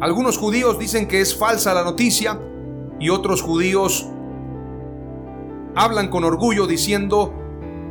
Algunos 0.00 0.38
judíos 0.38 0.78
dicen 0.78 1.08
que 1.08 1.20
es 1.20 1.34
falsa 1.34 1.74
la 1.74 1.84
noticia 1.84 2.38
y 3.00 3.08
otros 3.08 3.42
judíos 3.42 4.08
hablan 5.74 6.08
con 6.08 6.24
orgullo 6.24 6.66
diciendo 6.66 7.34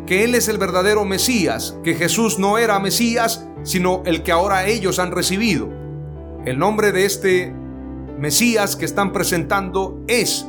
que 0.06 0.24
Él 0.24 0.36
es 0.36 0.48
el 0.48 0.58
verdadero 0.58 1.04
Mesías, 1.06 1.80
que 1.84 1.96
Jesús 1.96 2.38
no 2.38 2.58
era 2.58 2.80
Mesías, 2.80 3.48
sino 3.64 4.04
el 4.06 4.24
que 4.24 4.32
ahora 4.32 4.68
ellos 4.68 5.00
han 5.00 5.12
recibido. 5.12 5.70
El 6.46 6.60
nombre 6.60 6.92
de 6.92 7.06
este 7.06 7.54
Mesías 8.20 8.76
que 8.76 8.86
están 8.86 9.12
presentando 9.12 10.04
es 10.08 10.48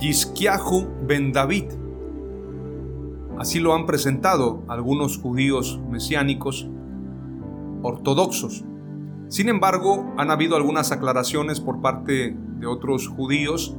Yisquiahu 0.00 0.88
ben 1.06 1.32
David. 1.32 1.66
Así 3.38 3.58
lo 3.58 3.74
han 3.74 3.86
presentado 3.86 4.62
algunos 4.68 5.18
judíos 5.18 5.80
mesiánicos 5.90 6.68
ortodoxos. 7.82 8.64
Sin 9.28 9.48
embargo, 9.48 10.12
han 10.16 10.30
habido 10.30 10.56
algunas 10.56 10.90
aclaraciones 10.90 11.60
por 11.60 11.80
parte 11.80 12.36
de 12.58 12.66
otros 12.66 13.08
judíos 13.08 13.76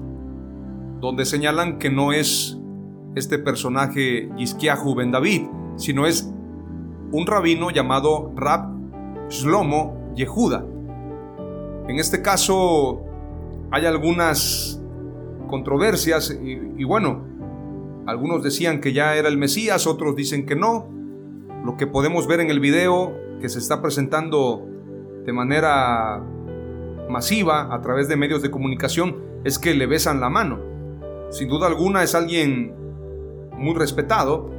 donde 1.02 1.26
señalan 1.26 1.78
que 1.78 1.90
no 1.90 2.14
es 2.14 2.58
este 3.16 3.38
personaje 3.40 4.30
Yisquiahu 4.38 4.96
ben 4.96 5.12
David, 5.12 5.42
sino 5.76 6.06
es 6.06 6.32
un 7.12 7.28
rabino 7.28 7.70
llamado 7.72 8.32
Rab 8.36 8.70
Shlomo 9.30 10.14
Yehuda. 10.16 10.66
En 11.88 12.00
este 12.00 12.22
caso 12.22 13.02
hay 13.72 13.86
algunas 13.86 14.82
controversias 15.50 16.32
y, 16.32 16.82
y 16.82 16.84
bueno, 16.86 17.26
algunos 18.08 18.42
decían 18.44 18.80
que 18.80 18.94
ya 18.94 19.16
era 19.16 19.28
el 19.28 19.38
Mesías, 19.38 19.86
otros 19.86 20.16
dicen 20.16 20.46
que 20.46 20.56
no. 20.56 20.88
Lo 21.66 21.78
que 21.78 21.88
podemos 21.88 22.28
ver 22.28 22.40
en 22.40 22.50
el 22.50 22.60
video 22.60 23.21
que 23.42 23.50
se 23.50 23.60
está 23.60 23.82
presentando 23.82 24.66
de 25.26 25.34
manera 25.34 26.24
masiva 27.10 27.74
a 27.74 27.82
través 27.82 28.08
de 28.08 28.16
medios 28.16 28.42
de 28.42 28.50
comunicación 28.50 29.18
es 29.44 29.60
que 29.60 29.74
le 29.74 29.88
besan 29.88 30.22
la 30.22 30.30
mano. 30.30 30.60
Sin 31.30 31.50
duda 31.50 31.68
alguna 31.68 32.04
es 32.04 32.16
alguien 32.16 32.74
muy 33.58 33.76
respetado 33.76 34.50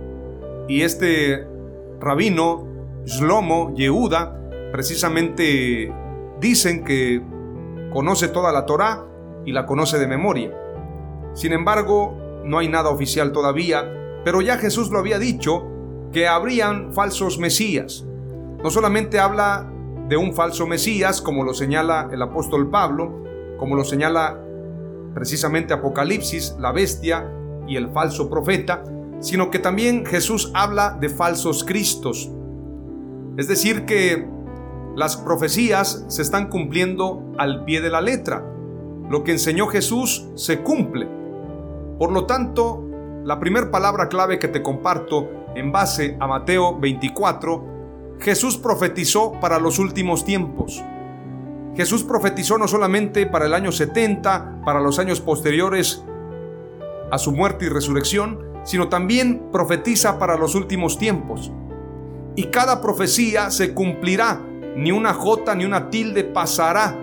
y 0.69 0.83
este 0.83 1.47
rabino 2.01 2.67
Shlomo 3.05 3.75
Yehuda 3.75 4.39
precisamente 4.71 5.93
dicen 6.41 6.85
que 6.85 7.23
conoce 7.93 8.29
toda 8.29 8.53
la 8.53 8.67
Torá 8.67 9.07
y 9.45 9.53
la 9.53 9.67
conoce 9.67 9.99
de 9.99 10.07
memoria. 10.07 10.51
Sin 11.35 11.53
embargo, 11.53 12.17
no 12.45 12.59
hay 12.59 12.69
nada 12.69 12.91
oficial 12.91 13.33
todavía, 13.33 14.21
pero 14.25 14.41
ya 14.41 14.59
Jesús 14.59 14.91
lo 14.91 14.99
había 14.99 15.19
dicho 15.19 15.69
que 16.13 16.29
habrían 16.29 16.93
falsos 16.93 17.39
mesías. 17.39 18.07
No 18.63 18.71
solamente 18.71 19.19
habla 19.19 19.69
de 20.09 20.17
un 20.17 20.35
falso 20.35 20.67
Mesías, 20.67 21.21
como 21.21 21.43
lo 21.43 21.53
señala 21.53 22.09
el 22.13 22.23
apóstol 22.23 22.71
Pablo, 22.71 23.25
como 23.59 23.75
lo 23.75 23.85
señala 23.85 24.39
precisamente 25.15 25.75
Apocalipsis, 25.75 26.57
la 26.59 26.71
bestia 26.71 27.29
y 27.67 27.77
el 27.77 27.91
falso 27.91 28.31
profeta, 28.31 28.85
sino 29.21 29.51
que 29.51 29.59
también 29.59 30.07
Jesús 30.07 30.51
habla 30.55 30.97
de 31.01 31.09
falsos 31.09 31.65
cristos. 31.65 32.31
Es 33.37 33.49
decir, 33.49 33.85
que 33.85 34.29
las 34.95 35.17
profecías 35.17 36.05
se 36.09 36.23
están 36.23 36.49
cumpliendo 36.49 37.33
al 37.39 37.65
pie 37.65 37.81
de 37.81 37.91
la 37.91 38.01
letra. 38.01 38.45
Lo 39.09 39.25
que 39.25 39.33
enseñó 39.33 39.67
Jesús 39.67 40.29
se 40.35 40.61
cumple. 40.63 41.09
Por 41.99 42.13
lo 42.13 42.27
tanto, 42.27 42.85
la 43.25 43.41
primera 43.41 43.71
palabra 43.71 44.09
clave 44.09 44.39
que 44.39 44.49
te 44.49 44.63
comparto 44.63 45.29
en 45.55 45.73
base 45.73 46.17
a 46.21 46.27
Mateo 46.27 46.79
24 46.79 47.72
Jesús 48.23 48.57
profetizó 48.57 49.33
para 49.41 49.59
los 49.59 49.81
últimos 49.81 50.25
tiempos. 50.25 50.83
Jesús 51.75 52.05
profetizó 52.05 52.57
no 52.57 52.69
solamente 52.69 53.27
para 53.27 53.47
el 53.47 53.55
año 53.55 53.73
70, 53.73 54.61
para 54.65 54.81
los 54.81 55.01
años 55.01 55.21
posteriores 55.21 56.05
a 57.11 57.19
su 57.19 57.33
muerte 57.33 57.65
y 57.65 57.69
resurrección, 57.69 58.39
sino 58.63 58.89
también 58.89 59.49
profetiza 59.51 60.21
para 60.21 60.37
los 60.37 60.55
últimos 60.55 60.99
tiempos. 60.99 61.51
Y 62.37 62.45
cada 62.45 62.81
profecía 62.81 63.51
se 63.51 63.75
cumplirá, 63.75 64.41
ni 64.77 64.93
una 64.93 65.15
jota 65.15 65.57
ni 65.57 65.65
una 65.65 65.91
tilde 65.91 66.23
pasará 66.23 66.97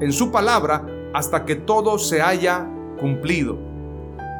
en 0.00 0.12
su 0.12 0.30
palabra 0.30 0.86
hasta 1.12 1.44
que 1.44 1.56
todo 1.56 1.98
se 1.98 2.22
haya 2.22 2.64
cumplido. 3.00 3.58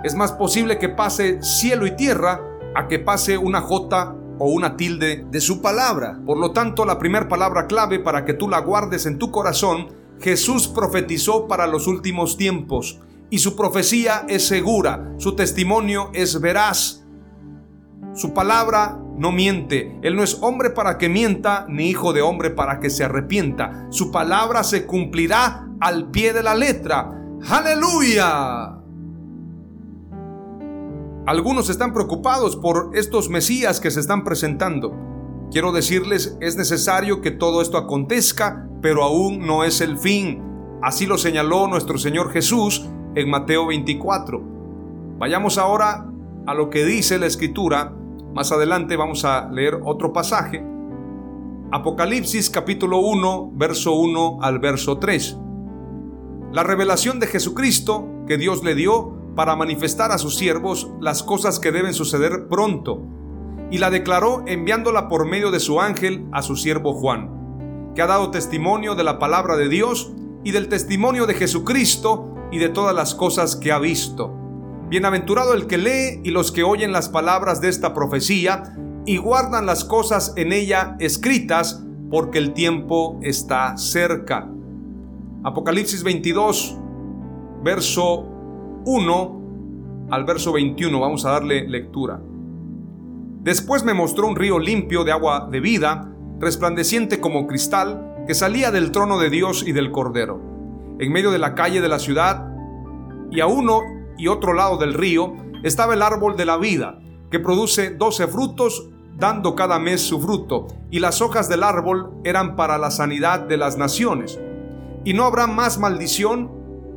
Es 0.05 0.15
más 0.15 0.31
posible 0.31 0.79
que 0.79 0.89
pase 0.89 1.43
cielo 1.43 1.87
y 1.87 1.97
tierra 1.97 2.41
a 2.77 2.87
que 2.87 3.01
pase 3.01 3.37
una 3.37 3.61
jota 3.61 4.15
o 4.41 4.47
una 4.47 4.77
tilde 4.77 5.27
de 5.31 5.41
su 5.41 5.61
palabra. 5.61 6.19
Por 6.27 6.39
lo 6.39 6.51
tanto, 6.53 6.85
la 6.85 6.99
primera 6.99 7.29
palabra 7.29 7.67
clave 7.67 8.01
para 8.01 8.25
que 8.25 8.33
tú 8.35 8.49
la 8.49 8.59
guardes 8.59 9.07
en 9.07 9.19
tu 9.19 9.31
corazón, 9.31 9.89
Jesús 10.19 10.67
profetizó 10.67 11.47
para 11.47 11.67
los 11.67 11.87
últimos 11.87 12.37
tiempos 12.37 12.99
y 13.29 13.39
su 13.39 13.55
profecía 13.55 14.25
es 14.29 14.47
segura, 14.47 15.13
su 15.19 15.37
testimonio 15.37 16.11
es 16.15 16.41
veraz. 16.41 17.05
Su 18.15 18.35
palabra 18.35 18.99
no 19.19 19.31
miente. 19.31 19.99
Él 20.03 20.17
no 20.17 20.23
es 20.23 20.39
hombre 20.41 20.71
para 20.71 20.97
que 20.97 21.11
mienta, 21.11 21.67
ni 21.69 21.91
hijo 21.91 22.13
de 22.15 22.23
hombre 22.23 22.51
para 22.51 22.81
que 22.81 22.91
se 22.91 23.05
arrepienta. 23.05 23.87
Su 23.91 24.11
palabra 24.11 24.65
se 24.65 24.87
cumplirá 24.87 25.69
al 25.81 26.11
pie 26.11 26.33
de 26.33 26.43
la 26.43 26.55
letra. 26.55 27.13
Aleluya. 27.49 28.80
Algunos 31.27 31.69
están 31.69 31.93
preocupados 31.93 32.57
por 32.57 32.91
estos 32.95 33.29
Mesías 33.29 33.79
que 33.79 33.91
se 33.91 34.01
están 34.01 34.25
presentando. 34.25 34.93
Quiero 35.51 35.71
decirles, 35.71 36.37
es 36.41 36.57
necesario 36.57 37.21
que 37.21 37.31
todo 37.31 37.61
esto 37.61 37.77
acontezca, 37.77 38.69
pero 38.81 39.05
aún 39.05 39.47
no 39.47 39.65
es 39.65 39.81
el 39.81 39.99
fin. 39.99 40.43
Así 40.83 41.07
lo 41.07 41.19
señaló 41.19 41.67
nuestro 41.67 41.99
Señor 41.99 42.33
Jesús 42.33 42.89
en 43.15 43.29
Mateo 43.29 43.67
24. 43.67 44.41
Vayamos 45.19 45.59
ahora 45.59 46.11
a 46.47 46.55
lo 46.55 46.71
que 46.71 46.85
dice 46.87 47.19
la 47.19 47.27
Escritura. 47.27 47.93
Más 48.33 48.51
adelante 48.51 48.97
vamos 48.97 49.25
a 49.27 49.51
leer 49.51 49.79
otro 49.85 50.13
pasaje. 50.13 50.65
Apocalipsis 51.71 52.49
capítulo 52.49 52.99
1, 52.99 53.53
verso 53.55 53.93
1 53.93 54.39
al 54.41 54.59
verso 54.59 54.99
3. 54.99 55.39
La 56.53 56.63
revelación 56.63 57.21
de 57.21 57.27
Jesucristo 57.27 58.09
que 58.27 58.39
Dios 58.39 58.65
le 58.65 58.75
dio 58.75 59.20
para 59.35 59.57
manifestar 59.57 60.13
a 60.13 60.19
sus 60.19 60.37
siervos 60.37 60.91
las 61.01 61.23
cosas 61.23 61.59
que 61.59 61.73
deben 61.73 61.95
suceder 61.95 62.49
pronto, 62.49 63.03
y 63.71 63.79
la 63.79 63.91
declaró 63.91 64.43
enviándola 64.47 65.09
por 65.09 65.29
medio 65.29 65.51
de 65.51 65.61
su 65.61 65.81
ángel 65.81 66.27
a 66.33 66.43
su 66.43 66.57
siervo 66.57 66.93
Juan, 66.95 67.93
que 67.95 68.03
ha 68.03 68.07
dado 68.07 68.31
testimonio 68.31 68.95
de 68.95 69.05
la 69.05 69.19
palabra 69.19 69.57
de 69.57 69.69
Dios 69.69 70.13
y 70.45 70.51
del 70.51 70.69
testimonio 70.69 71.27
de 71.27 71.35
Jesucristo 71.35 72.35
y 72.51 72.59
de 72.59 72.69
todas 72.69 72.95
las 72.95 73.15
cosas 73.15 73.57
que 73.57 73.73
ha 73.73 73.79
visto. 73.79 74.35
Bienaventurado 74.89 75.55
el 75.55 75.67
que 75.67 75.79
lee 75.79 76.21
y 76.25 76.31
los 76.31 76.51
que 76.51 76.65
oyen 76.65 76.91
las 76.91 77.09
palabras 77.09 77.61
de 77.61 77.69
esta 77.69 77.95
profecía 77.95 78.75
y 79.07 79.19
guardan 79.19 79.67
las 79.67 79.85
cosas 79.85 80.33
en 80.37 80.53
ella 80.53 80.97
escritas, 80.99 81.85
porque 82.11 82.39
el 82.39 82.53
tiempo 82.55 83.21
está 83.23 83.77
cerca. 83.77 84.51
Apocalipsis 85.45 86.03
22, 86.03 86.77
verso 87.63 88.30
1 88.85 90.09
al 90.11 90.25
verso 90.25 90.53
21. 90.53 90.99
Vamos 90.99 91.25
a 91.25 91.31
darle 91.31 91.69
lectura. 91.69 92.21
Después 93.43 93.85
me 93.85 93.95
mostró 93.95 94.27
un 94.27 94.37
río 94.37 94.59
limpio 94.59 95.05
de 95.05 95.13
agua 95.13 95.49
de 95.51 95.61
vida, 95.61 96.13
resplandeciente 96.39 97.21
como 97.21 97.47
cristal, 97.47 98.25
que 98.27 98.35
salía 98.35 98.71
del 98.71 98.93
trono 98.93 99.19
de 99.19 99.31
Dios 99.31 99.65
y 99.67 99.73
del 99.73 99.91
Cordero. 99.91 100.41
En 100.99 101.13
medio 101.13 101.31
de 101.31 101.39
la 101.39 101.55
calle 101.55 101.81
de 101.81 101.89
la 101.89 101.99
ciudad, 101.99 102.47
y 103.31 103.41
a 103.41 103.47
uno 103.47 103.81
y 104.19 104.29
otro 104.29 104.53
lado 104.53 104.77
del 104.77 104.95
río, 104.95 105.35
estaba 105.63 105.95
el 105.95 106.03
árbol 106.03 106.37
de 106.37 106.45
la 106.45 106.59
vida, 106.59 107.01
que 107.31 107.41
produce 107.41 107.91
doce 107.91 108.27
frutos, 108.27 108.91
dando 109.17 109.55
cada 109.55 109.79
mes 109.79 110.03
su 110.03 110.21
fruto, 110.21 110.67
y 110.91 110.99
las 110.99 111.23
hojas 111.23 111.49
del 111.49 111.63
árbol 111.63 112.11
eran 112.25 112.57
para 112.57 112.77
la 112.77 112.91
sanidad 112.91 113.41
de 113.41 113.57
las 113.57 113.79
naciones. 113.79 114.39
Y 115.05 115.15
no 115.15 115.25
habrá 115.25 115.47
más 115.47 115.79
maldición, 115.79 116.51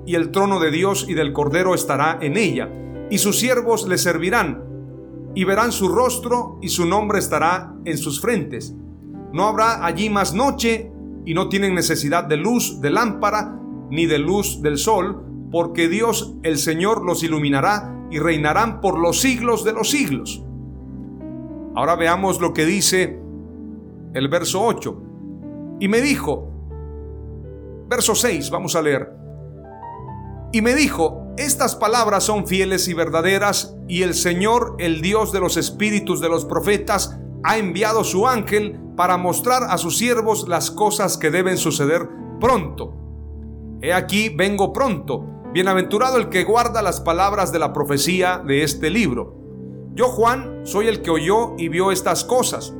y 0.05 0.15
el 0.15 0.31
trono 0.31 0.59
de 0.59 0.71
Dios 0.71 1.05
y 1.07 1.13
del 1.13 1.33
Cordero 1.33 1.75
estará 1.75 2.17
en 2.21 2.37
ella, 2.37 2.69
y 3.09 3.17
sus 3.17 3.39
siervos 3.39 3.87
le 3.87 3.97
servirán, 3.97 4.63
y 5.35 5.43
verán 5.43 5.71
su 5.71 5.87
rostro, 5.87 6.59
y 6.61 6.69
su 6.69 6.85
nombre 6.85 7.19
estará 7.19 7.73
en 7.85 7.97
sus 7.97 8.21
frentes. 8.21 8.75
No 9.31 9.47
habrá 9.47 9.85
allí 9.85 10.09
más 10.09 10.33
noche, 10.33 10.91
y 11.25 11.33
no 11.33 11.49
tienen 11.49 11.73
necesidad 11.73 12.25
de 12.25 12.37
luz 12.37 12.81
de 12.81 12.91
lámpara, 12.91 13.59
ni 13.89 14.05
de 14.05 14.19
luz 14.19 14.61
del 14.61 14.77
sol, 14.77 15.23
porque 15.51 15.87
Dios 15.87 16.35
el 16.43 16.57
Señor 16.57 17.05
los 17.05 17.23
iluminará 17.23 18.07
y 18.09 18.19
reinarán 18.19 18.81
por 18.81 18.99
los 18.99 19.21
siglos 19.21 19.63
de 19.63 19.73
los 19.73 19.89
siglos. 19.89 20.43
Ahora 21.75 21.95
veamos 21.95 22.41
lo 22.41 22.53
que 22.53 22.65
dice 22.65 23.19
el 24.13 24.27
verso 24.27 24.63
8. 24.63 25.01
Y 25.79 25.87
me 25.87 26.01
dijo, 26.01 26.49
verso 27.89 28.15
6, 28.15 28.49
vamos 28.51 28.75
a 28.75 28.81
leer. 28.81 29.22
Y 30.53 30.61
me 30.61 30.75
dijo, 30.75 31.33
estas 31.35 31.75
palabras 31.75 32.25
son 32.25 32.45
fieles 32.45 32.87
y 32.87 32.93
verdaderas, 32.93 33.75
y 33.87 34.03
el 34.03 34.13
Señor, 34.13 34.75
el 34.77 35.01
Dios 35.01 35.31
de 35.31 35.39
los 35.39 35.57
espíritus 35.57 36.21
de 36.21 36.29
los 36.29 36.45
profetas, 36.45 37.17
ha 37.43 37.57
enviado 37.57 38.03
su 38.03 38.27
ángel 38.27 38.79
para 38.95 39.17
mostrar 39.17 39.63
a 39.63 39.79
sus 39.79 39.97
siervos 39.97 40.47
las 40.47 40.69
cosas 40.69 41.17
que 41.17 41.31
deben 41.31 41.57
suceder 41.57 42.07
pronto. 42.39 42.93
He 43.81 43.93
aquí, 43.93 44.29
vengo 44.29 44.73
pronto. 44.73 45.25
Bienaventurado 45.53 46.17
el 46.17 46.29
que 46.29 46.43
guarda 46.43 46.83
las 46.83 47.01
palabras 47.01 47.51
de 47.51 47.57
la 47.57 47.73
profecía 47.73 48.37
de 48.37 48.61
este 48.61 48.91
libro. 48.91 49.35
Yo, 49.95 50.09
Juan, 50.09 50.61
soy 50.65 50.87
el 50.87 51.01
que 51.01 51.09
oyó 51.09 51.55
y 51.57 51.67
vio 51.69 51.91
estas 51.91 52.23
cosas. 52.23 52.75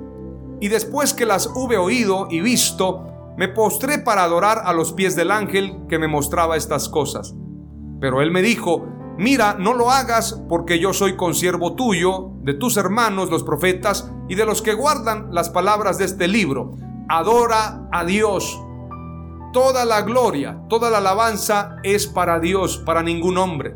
Y 0.62 0.68
después 0.68 1.16
que 1.16 1.26
las 1.26 1.48
hube 1.48 1.78
oído 1.78 2.28
y 2.30 2.40
visto, 2.40 3.08
me 3.36 3.48
postré 3.48 3.98
para 3.98 4.24
adorar 4.24 4.62
a 4.64 4.74
los 4.74 4.94
pies 4.94 5.16
del 5.16 5.32
ángel 5.32 5.88
que 5.90 5.98
me 5.98 6.08
mostraba 6.08 6.56
estas 6.56 6.88
cosas. 6.88 7.34
Pero 8.04 8.22
él 8.22 8.32
me 8.32 8.42
dijo, 8.42 8.86
mira, 9.18 9.56
no 9.58 9.74
lo 9.74 9.90
hagas 9.90 10.44
porque 10.50 10.78
yo 10.78 10.92
soy 10.92 11.16
consiervo 11.16 11.76
tuyo, 11.76 12.32
de 12.42 12.54
tus 12.54 12.76
hermanos 12.76 13.30
los 13.30 13.44
profetas 13.44 14.12
y 14.28 14.36
de 14.36 14.46
los 14.46 14.62
que 14.62 14.74
guardan 14.74 15.34
las 15.34 15.50
palabras 15.50 16.00
de 16.00 16.04
este 16.04 16.28
libro. 16.28 16.76
Adora 17.08 17.88
a 17.94 18.04
Dios. 18.04 18.60
Toda 19.54 19.86
la 19.86 20.02
gloria, 20.02 20.64
toda 20.68 20.90
la 20.90 20.98
alabanza 20.98 21.78
es 21.84 22.06
para 22.06 22.42
Dios, 22.42 22.78
para 22.86 23.04
ningún 23.04 23.38
hombre. 23.38 23.74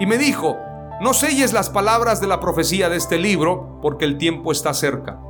Y 0.00 0.06
me 0.06 0.16
dijo, 0.16 0.56
no 1.02 1.12
selles 1.12 1.52
las 1.52 1.68
palabras 1.68 2.22
de 2.22 2.28
la 2.28 2.40
profecía 2.40 2.88
de 2.88 2.96
este 2.96 3.18
libro, 3.18 3.80
porque 3.82 4.06
el 4.06 4.16
tiempo 4.16 4.50
está 4.50 4.72
cerca. 4.72 5.20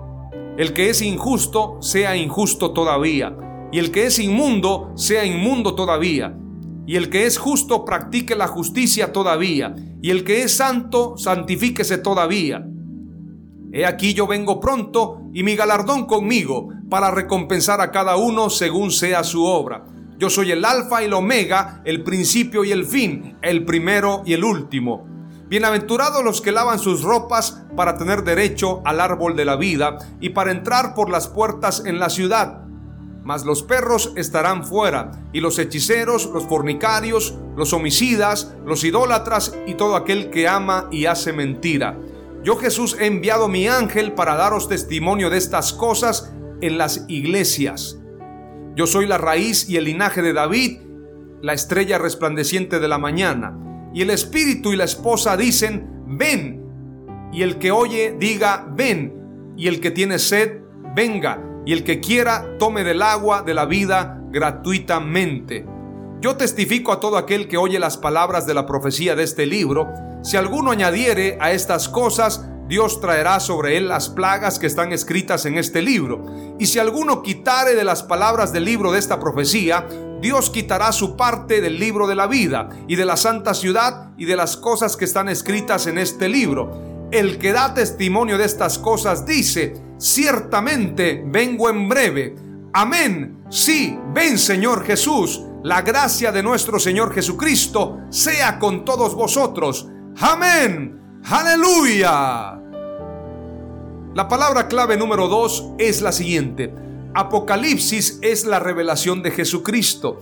El 0.57 0.75
que 0.75 0.91
es 0.91 1.03
injusto, 1.03 1.79
sea 1.81 2.15
injusto 2.15 2.71
todavía, 2.71 3.37
y 3.73 3.81
el 3.81 3.91
que 3.91 4.07
es 4.07 4.21
inmundo, 4.21 4.93
sea 4.95 5.25
inmundo 5.25 5.75
todavía, 5.75 6.39
y 6.87 6.97
el 6.97 7.11
que 7.11 7.27
es 7.27 7.39
justo, 7.39 7.85
practique 7.85 8.35
la 8.35 8.49
justicia 8.49 9.13
todavía, 9.13 9.75
y 10.01 10.11
el 10.11 10.25
que 10.25 10.43
es 10.43 10.57
santo, 10.57 11.17
santifíquese 11.17 11.99
todavía. 11.99 12.67
He 13.73 13.87
aquí 13.87 14.15
yo 14.15 14.27
vengo 14.27 14.61
pronto, 14.61 15.23
y 15.33 15.43
mi 15.43 15.57
galardón 15.57 16.07
conmigo, 16.07 16.69
para 16.91 17.11
recompensar 17.11 17.81
a 17.81 17.91
cada 17.91 18.17
uno 18.17 18.51
según 18.51 18.91
sea 18.91 19.25
su 19.25 19.45
obra. 19.45 19.85
Yo 20.19 20.29
soy 20.29 20.53
el 20.53 20.65
alfa 20.65 21.03
y 21.03 21.07
el 21.07 21.15
omega, 21.15 21.83
el 21.85 22.03
principio 22.03 22.65
y 22.65 22.73
el 22.73 22.85
fin, 22.85 23.37
el 23.43 23.65
primero 23.65 24.23
y 24.27 24.35
el 24.35 24.45
último. 24.45 25.07
Bienaventurados 25.49 26.25
los 26.25 26.41
que 26.41 26.53
lavan 26.53 26.79
sus 26.79 27.03
ropas 27.03 27.63
para 27.77 27.99
tener 27.99 28.25
derecho 28.25 28.81
al 28.85 29.01
árbol 29.01 29.37
de 29.37 29.45
la 29.45 29.57
vida 29.57 29.99
y 30.21 30.31
para 30.31 30.51
entrar 30.51 30.95
por 30.95 31.11
las 31.11 31.29
puertas 31.29 31.85
en 31.85 31.99
la 31.99 32.09
ciudad. 32.09 32.62
Mas 33.25 33.45
los 33.45 33.63
perros 33.63 34.13
estarán 34.17 34.65
fuera, 34.65 35.13
y 35.33 35.41
los 35.41 35.59
hechiceros, 35.59 36.27
los 36.27 36.45
fornicarios, 36.47 37.39
los 37.57 37.73
homicidas, 37.73 38.55
los 38.67 38.83
idólatras 38.85 39.57
y 39.67 39.75
todo 39.75 39.97
aquel 39.97 40.31
que 40.31 40.49
ama 40.49 40.89
y 40.91 41.07
hace 41.07 41.33
mentira. 41.33 41.99
Yo 42.43 42.57
Jesús 42.57 42.97
he 42.99 43.07
enviado 43.07 43.47
mi 43.49 43.69
ángel 43.69 44.13
para 44.13 44.35
daros 44.35 44.69
testimonio 44.69 45.31
de 45.31 45.39
estas 45.39 45.73
cosas 45.73 46.35
en 46.61 46.79
las 46.79 47.05
iglesias. 47.09 48.01
Yo 48.75 48.87
soy 48.87 49.07
la 49.07 49.19
raíz 49.19 49.69
y 49.69 49.77
el 49.77 49.85
linaje 49.85 50.23
de 50.23 50.33
David, 50.33 50.81
la 51.41 51.53
estrella 51.53 51.99
resplandeciente 51.99 52.81
de 52.81 52.89
la 52.89 52.99
mañana. 52.99 53.57
Y 53.95 54.03
el 54.03 54.11
espíritu 54.11 54.73
y 54.73 54.77
la 54.77 54.85
esposa 54.85 55.37
dicen, 55.37 56.05
ven. 56.07 56.63
Y 57.33 57.43
el 57.43 57.59
que 57.59 57.71
oye 57.71 58.17
diga, 58.19 58.67
ven. 58.75 59.55
Y 59.57 59.69
el 59.69 59.81
que 59.81 59.91
tiene 59.91 60.19
sed, 60.19 60.63
venga. 60.97 61.52
Y 61.65 61.73
el 61.73 61.85
que 61.85 62.01
quiera, 62.01 62.57
tome 62.59 62.85
del 62.85 63.03
agua 63.03 63.43
de 63.43 63.55
la 63.55 63.67
vida 63.67 64.21
gratuitamente. 64.31 65.67
Yo 66.21 66.37
testifico 66.37 66.93
a 66.93 67.01
todo 67.01 67.17
aquel 67.17 67.49
que 67.49 67.57
oye 67.57 67.79
las 67.79 67.97
palabras 67.97 68.47
de 68.47 68.55
la 68.55 68.67
profecía 68.67 69.15
de 69.15 69.25
este 69.25 69.47
libro. 69.47 69.93
Si 70.23 70.37
alguno 70.37 70.71
añadiere 70.71 71.37
a 71.41 71.53
estas 71.53 71.89
cosas, 71.89 72.45
Dios 72.69 73.01
traerá 73.01 73.41
sobre 73.41 73.77
él 73.77 73.89
las 73.89 74.09
plagas 74.09 74.59
que 74.59 74.67
están 74.67 74.93
escritas 74.93 75.47
en 75.47 75.59
este 75.59 75.83
libro. 75.83 76.25
Y 76.59 76.67
si 76.67 76.79
alguno 76.79 77.23
quitare 77.23 77.75
de 77.75 77.85
las 77.85 78.03
palabras 78.03 78.53
del 78.53 78.65
libro 78.65 78.93
de 78.93 78.99
esta 78.99 79.19
profecía, 79.21 79.87
Dios 80.21 80.51
quitará 80.51 80.93
su 80.93 81.17
parte 81.17 81.61
del 81.61 81.81
libro 81.81 82.07
de 82.07 82.15
la 82.15 82.29
vida 82.29 82.69
y 82.87 82.95
de 82.95 83.05
la 83.05 83.17
santa 83.17 83.55
ciudad 83.55 84.11
y 84.17 84.25
de 84.25 84.37
las 84.37 84.57
cosas 84.57 84.97
que 84.97 85.05
están 85.05 85.29
escritas 85.29 85.89
en 85.89 85.99
este 85.99 86.29
libro. 86.29 86.92
El 87.13 87.37
que 87.37 87.53
da 87.53 87.75
testimonio 87.75 88.39
de 88.39 88.47
estas 88.47 88.79
cosas 88.79 89.27
dice, 89.27 89.75
ciertamente 89.99 91.23
vengo 91.27 91.69
en 91.69 91.87
breve. 91.87 92.35
Amén. 92.73 93.45
Sí, 93.51 93.99
ven 94.15 94.39
Señor 94.39 94.83
Jesús. 94.87 95.43
La 95.63 95.83
gracia 95.83 96.33
de 96.33 96.43
nuestro 96.43 96.81
Señor 96.81 97.13
Jesucristo 97.13 97.99
sea 98.09 98.59
con 98.59 98.87
todos 98.87 99.15
vosotros. 99.15 99.87
Amén. 100.21 101.21
Aleluya. 101.25 102.59
La 104.15 104.27
palabra 104.27 104.67
clave 104.67 104.97
número 104.97 105.29
dos 105.29 105.67
es 105.77 106.01
la 106.01 106.13
siguiente. 106.13 106.75
Apocalipsis 107.15 108.21
es 108.23 108.47
la 108.47 108.59
revelación 108.59 109.23
de 109.23 109.33
Jesucristo. 109.33 110.19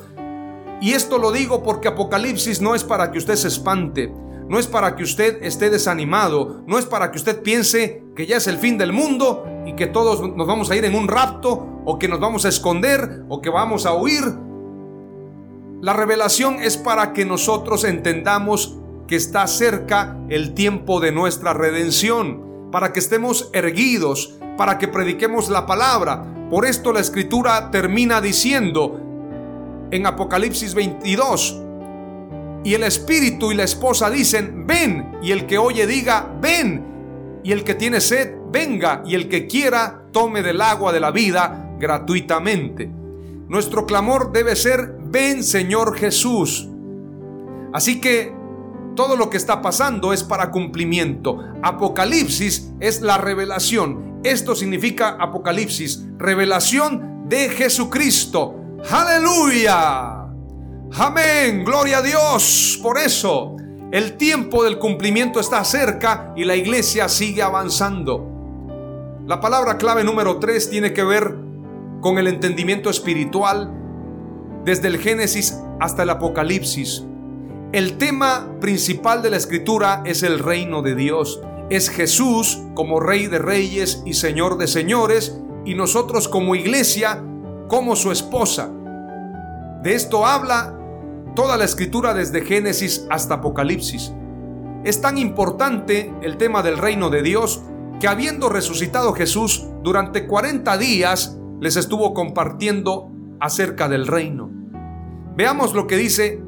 Y 0.80 0.94
esto 0.94 1.18
lo 1.18 1.30
digo 1.30 1.62
porque 1.62 1.86
Apocalipsis 1.86 2.60
no 2.60 2.74
es 2.74 2.82
para 2.82 3.12
que 3.12 3.18
usted 3.18 3.36
se 3.36 3.46
espante, 3.46 4.12
no 4.50 4.58
es 4.58 4.66
para 4.66 4.96
que 4.96 5.04
usted 5.04 5.44
esté 5.44 5.70
desanimado, 5.70 6.64
no 6.66 6.76
es 6.76 6.84
para 6.84 7.12
que 7.12 7.18
usted 7.18 7.40
piense 7.40 8.02
que 8.16 8.26
ya 8.26 8.38
es 8.38 8.48
el 8.48 8.58
fin 8.58 8.76
del 8.78 8.92
mundo 8.92 9.46
y 9.64 9.74
que 9.74 9.86
todos 9.86 10.20
nos 10.34 10.44
vamos 10.44 10.72
a 10.72 10.76
ir 10.76 10.84
en 10.84 10.96
un 10.96 11.06
rapto 11.06 11.82
o 11.84 12.00
que 12.00 12.08
nos 12.08 12.18
vamos 12.18 12.44
a 12.44 12.48
esconder 12.48 13.22
o 13.28 13.40
que 13.40 13.48
vamos 13.48 13.86
a 13.86 13.94
huir. 13.94 14.24
La 15.80 15.92
revelación 15.92 16.56
es 16.60 16.76
para 16.76 17.12
que 17.12 17.24
nosotros 17.24 17.84
entendamos 17.84 18.76
que 19.06 19.14
está 19.14 19.46
cerca 19.46 20.18
el 20.28 20.52
tiempo 20.52 20.98
de 20.98 21.12
nuestra 21.12 21.52
redención, 21.52 22.70
para 22.72 22.92
que 22.92 22.98
estemos 22.98 23.50
erguidos, 23.52 24.36
para 24.58 24.78
que 24.78 24.88
prediquemos 24.88 25.48
la 25.48 25.64
palabra, 25.64 26.24
por 26.50 26.66
esto 26.66 26.92
la 26.92 26.98
escritura 26.98 27.70
termina 27.70 28.20
diciendo 28.20 29.00
en 29.92 30.06
Apocalipsis 30.06 30.74
22, 30.74 31.62
y 32.62 32.74
el 32.74 32.82
espíritu 32.82 33.52
y 33.52 33.54
la 33.54 33.64
esposa 33.64 34.10
dicen, 34.10 34.66
ven, 34.66 35.18
y 35.22 35.32
el 35.32 35.46
que 35.46 35.58
oye 35.58 35.86
diga, 35.86 36.30
ven, 36.40 37.40
y 37.42 37.52
el 37.52 37.64
que 37.64 37.74
tiene 37.74 38.00
sed, 38.00 38.34
venga, 38.50 39.02
y 39.06 39.14
el 39.14 39.28
que 39.28 39.46
quiera, 39.46 40.04
tome 40.12 40.42
del 40.42 40.60
agua 40.60 40.92
de 40.92 41.00
la 41.00 41.10
vida 41.10 41.74
gratuitamente. 41.78 42.90
Nuestro 43.48 43.86
clamor 43.86 44.32
debe 44.32 44.54
ser, 44.56 44.96
ven 45.06 45.42
Señor 45.42 45.96
Jesús. 45.96 46.68
Así 47.72 48.00
que 48.00 48.32
todo 48.94 49.16
lo 49.16 49.30
que 49.30 49.38
está 49.38 49.62
pasando 49.62 50.12
es 50.12 50.22
para 50.22 50.50
cumplimiento. 50.50 51.42
Apocalipsis 51.62 52.70
es 52.80 53.00
la 53.00 53.18
revelación. 53.18 54.20
Esto 54.22 54.54
significa 54.54 55.16
Apocalipsis, 55.18 56.04
revelación 56.18 57.28
de 57.28 57.48
Jesucristo. 57.48 58.54
Aleluya. 58.90 60.19
Amén. 60.96 61.64
Gloria 61.64 61.98
a 61.98 62.02
Dios. 62.02 62.78
Por 62.82 62.98
eso, 62.98 63.56
el 63.92 64.16
tiempo 64.16 64.64
del 64.64 64.78
cumplimiento 64.78 65.38
está 65.38 65.64
cerca 65.64 66.32
y 66.36 66.44
la 66.44 66.56
iglesia 66.56 67.08
sigue 67.08 67.42
avanzando. 67.42 68.26
La 69.26 69.40
palabra 69.40 69.78
clave 69.78 70.02
número 70.02 70.38
3 70.40 70.68
tiene 70.68 70.92
que 70.92 71.04
ver 71.04 71.36
con 72.00 72.18
el 72.18 72.26
entendimiento 72.26 72.90
espiritual 72.90 73.72
desde 74.64 74.88
el 74.88 74.98
Génesis 74.98 75.60
hasta 75.78 76.02
el 76.02 76.10
Apocalipsis. 76.10 77.04
El 77.72 77.96
tema 77.96 78.56
principal 78.60 79.22
de 79.22 79.30
la 79.30 79.36
escritura 79.36 80.02
es 80.04 80.24
el 80.24 80.40
reino 80.40 80.82
de 80.82 80.96
Dios. 80.96 81.40
Es 81.70 81.88
Jesús 81.88 82.60
como 82.74 82.98
Rey 82.98 83.28
de 83.28 83.38
Reyes 83.38 84.02
y 84.04 84.14
Señor 84.14 84.58
de 84.58 84.66
Señores 84.66 85.38
y 85.64 85.76
nosotros 85.76 86.26
como 86.26 86.56
iglesia 86.56 87.22
como 87.68 87.94
su 87.94 88.10
esposa. 88.10 88.72
De 89.82 89.94
esto 89.94 90.26
habla 90.26 90.79
toda 91.34 91.56
la 91.56 91.64
escritura 91.64 92.14
desde 92.14 92.44
Génesis 92.44 93.06
hasta 93.10 93.34
Apocalipsis. 93.34 94.12
Es 94.84 95.00
tan 95.00 95.18
importante 95.18 96.12
el 96.22 96.36
tema 96.36 96.62
del 96.62 96.78
reino 96.78 97.10
de 97.10 97.22
Dios 97.22 97.62
que 98.00 98.08
habiendo 98.08 98.48
resucitado 98.48 99.12
Jesús 99.12 99.66
durante 99.82 100.26
40 100.26 100.78
días 100.78 101.38
les 101.60 101.76
estuvo 101.76 102.14
compartiendo 102.14 103.10
acerca 103.40 103.88
del 103.88 104.06
reino. 104.06 104.50
Veamos 105.36 105.74
lo 105.74 105.86
que 105.86 105.96
dice 105.96 106.42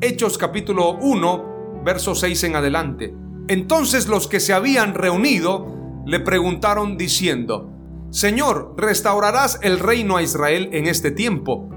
Hechos 0.00 0.38
capítulo 0.38 0.96
1, 1.00 1.82
verso 1.84 2.14
6 2.14 2.44
en 2.44 2.56
adelante. 2.56 3.14
Entonces 3.48 4.08
los 4.08 4.28
que 4.28 4.40
se 4.40 4.52
habían 4.52 4.94
reunido 4.94 6.02
le 6.04 6.20
preguntaron 6.20 6.96
diciendo, 6.96 7.72
Señor, 8.10 8.74
¿restaurarás 8.76 9.60
el 9.62 9.78
reino 9.78 10.16
a 10.16 10.22
Israel 10.22 10.70
en 10.72 10.86
este 10.86 11.10
tiempo? 11.10 11.68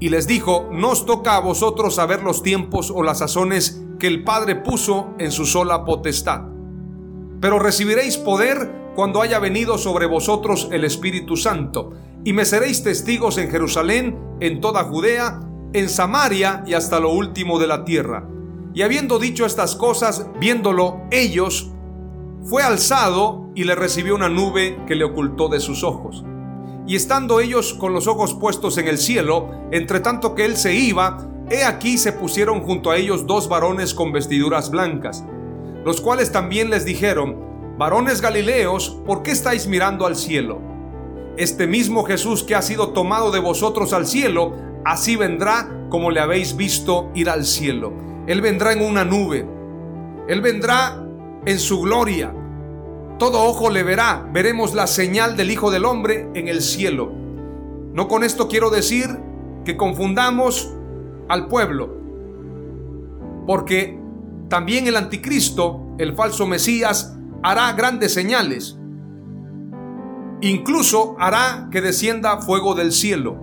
Y 0.00 0.08
les 0.08 0.26
dijo, 0.26 0.68
no 0.72 0.90
os 0.90 1.06
toca 1.06 1.36
a 1.36 1.40
vosotros 1.40 1.94
saber 1.94 2.22
los 2.22 2.42
tiempos 2.42 2.90
o 2.90 3.02
las 3.02 3.18
sazones 3.18 3.82
que 3.98 4.06
el 4.06 4.24
Padre 4.24 4.56
puso 4.56 5.14
en 5.18 5.30
su 5.30 5.46
sola 5.46 5.84
potestad. 5.84 6.42
Pero 7.40 7.58
recibiréis 7.58 8.16
poder 8.16 8.92
cuando 8.94 9.22
haya 9.22 9.38
venido 9.38 9.78
sobre 9.78 10.06
vosotros 10.06 10.68
el 10.72 10.84
Espíritu 10.84 11.36
Santo, 11.36 11.92
y 12.24 12.32
me 12.32 12.44
seréis 12.44 12.82
testigos 12.82 13.38
en 13.38 13.50
Jerusalén, 13.50 14.18
en 14.40 14.60
toda 14.60 14.84
Judea, 14.84 15.40
en 15.72 15.88
Samaria 15.88 16.62
y 16.66 16.74
hasta 16.74 17.00
lo 17.00 17.10
último 17.10 17.58
de 17.58 17.66
la 17.66 17.84
tierra. 17.84 18.28
Y 18.72 18.82
habiendo 18.82 19.18
dicho 19.18 19.44
estas 19.44 19.76
cosas, 19.76 20.26
viéndolo 20.40 21.02
ellos, 21.10 21.70
fue 22.44 22.62
alzado 22.62 23.50
y 23.54 23.64
le 23.64 23.74
recibió 23.74 24.14
una 24.14 24.28
nube 24.28 24.78
que 24.86 24.94
le 24.94 25.04
ocultó 25.04 25.48
de 25.48 25.60
sus 25.60 25.84
ojos. 25.84 26.24
Y 26.86 26.96
estando 26.96 27.40
ellos 27.40 27.74
con 27.74 27.92
los 27.92 28.06
ojos 28.06 28.34
puestos 28.34 28.76
en 28.78 28.88
el 28.88 28.98
cielo, 28.98 29.50
entre 29.72 30.00
tanto 30.00 30.34
que 30.34 30.44
él 30.44 30.56
se 30.56 30.74
iba, 30.74 31.28
he 31.50 31.64
aquí 31.64 31.98
se 31.98 32.12
pusieron 32.12 32.60
junto 32.60 32.90
a 32.90 32.96
ellos 32.96 33.26
dos 33.26 33.48
varones 33.48 33.94
con 33.94 34.12
vestiduras 34.12 34.70
blancas, 34.70 35.24
los 35.84 36.00
cuales 36.00 36.30
también 36.32 36.70
les 36.70 36.84
dijeron, 36.84 37.36
varones 37.78 38.20
galileos, 38.20 39.00
¿por 39.06 39.22
qué 39.22 39.30
estáis 39.30 39.66
mirando 39.66 40.06
al 40.06 40.16
cielo? 40.16 40.60
Este 41.36 41.66
mismo 41.66 42.04
Jesús 42.04 42.42
que 42.42 42.54
ha 42.54 42.62
sido 42.62 42.90
tomado 42.90 43.30
de 43.30 43.40
vosotros 43.40 43.92
al 43.92 44.06
cielo, 44.06 44.52
así 44.84 45.16
vendrá 45.16 45.68
como 45.88 46.10
le 46.10 46.20
habéis 46.20 46.56
visto 46.56 47.10
ir 47.14 47.28
al 47.30 47.44
cielo. 47.44 47.92
Él 48.26 48.40
vendrá 48.40 48.72
en 48.72 48.82
una 48.82 49.04
nube. 49.04 49.46
Él 50.28 50.40
vendrá 50.40 51.02
en 51.44 51.58
su 51.58 51.80
gloria. 51.80 52.34
Todo 53.18 53.44
ojo 53.44 53.70
le 53.70 53.82
verá. 53.82 54.28
Veremos 54.32 54.74
la 54.74 54.86
señal 54.86 55.36
del 55.36 55.50
Hijo 55.50 55.70
del 55.70 55.84
Hombre 55.84 56.28
en 56.34 56.48
el 56.48 56.62
cielo. 56.62 57.12
No 57.92 58.08
con 58.08 58.24
esto 58.24 58.48
quiero 58.48 58.70
decir 58.70 59.08
que 59.64 59.76
confundamos 59.76 60.74
al 61.28 61.46
pueblo. 61.46 61.96
Porque 63.46 63.98
también 64.48 64.86
el 64.86 64.96
anticristo, 64.96 65.94
el 65.98 66.14
falso 66.14 66.46
Mesías, 66.46 67.16
hará 67.42 67.72
grandes 67.72 68.12
señales. 68.12 68.76
Incluso 70.40 71.16
hará 71.18 71.68
que 71.70 71.80
descienda 71.80 72.40
fuego 72.40 72.74
del 72.74 72.92
cielo. 72.92 73.36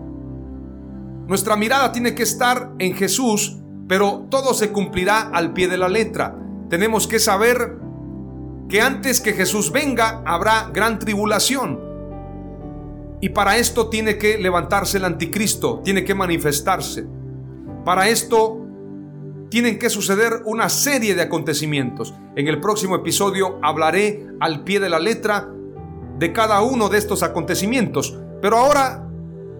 Nuestra 1.27 1.55
mirada 1.55 1.91
tiene 1.91 2.13
que 2.13 2.23
estar 2.23 2.73
en 2.77 2.93
Jesús, 2.93 3.57
pero 3.87 4.27
todo 4.29 4.53
se 4.53 4.71
cumplirá 4.71 5.29
al 5.29 5.53
pie 5.53 5.67
de 5.67 5.77
la 5.77 5.87
letra. 5.87 6.37
Tenemos 6.69 7.07
que 7.07 7.19
saber 7.19 7.80
que 8.71 8.79
antes 8.79 9.19
que 9.19 9.33
Jesús 9.33 9.69
venga 9.73 10.23
habrá 10.25 10.69
gran 10.73 10.97
tribulación. 10.97 11.77
Y 13.19 13.27
para 13.29 13.57
esto 13.57 13.89
tiene 13.89 14.17
que 14.17 14.37
levantarse 14.37 14.97
el 14.97 15.03
anticristo, 15.03 15.81
tiene 15.83 16.05
que 16.05 16.15
manifestarse. 16.15 17.05
Para 17.83 18.07
esto 18.07 18.65
tienen 19.49 19.77
que 19.77 19.89
suceder 19.89 20.43
una 20.45 20.69
serie 20.69 21.15
de 21.15 21.23
acontecimientos. 21.23 22.13
En 22.37 22.47
el 22.47 22.61
próximo 22.61 22.95
episodio 22.95 23.59
hablaré 23.61 24.25
al 24.39 24.63
pie 24.63 24.79
de 24.79 24.89
la 24.89 24.99
letra 24.99 25.49
de 26.17 26.31
cada 26.31 26.61
uno 26.61 26.87
de 26.87 26.97
estos 26.97 27.23
acontecimientos. 27.23 28.17
Pero 28.41 28.57
ahora 28.57 29.05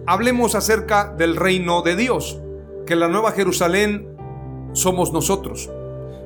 hablemos 0.08 0.56
acerca 0.56 1.14
del 1.18 1.36
reino 1.36 1.82
de 1.82 1.98
Dios, 1.98 2.40
que 2.86 2.96
la 2.96 3.10
Nueva 3.10 3.34
Jerusalén 3.34 4.08
somos 4.72 5.12
nosotros. 5.12 5.70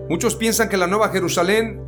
Muchos 0.08 0.36
piensan 0.36 0.70
que 0.70 0.78
la 0.78 0.86
Nueva 0.86 1.10
Jerusalén 1.10 1.85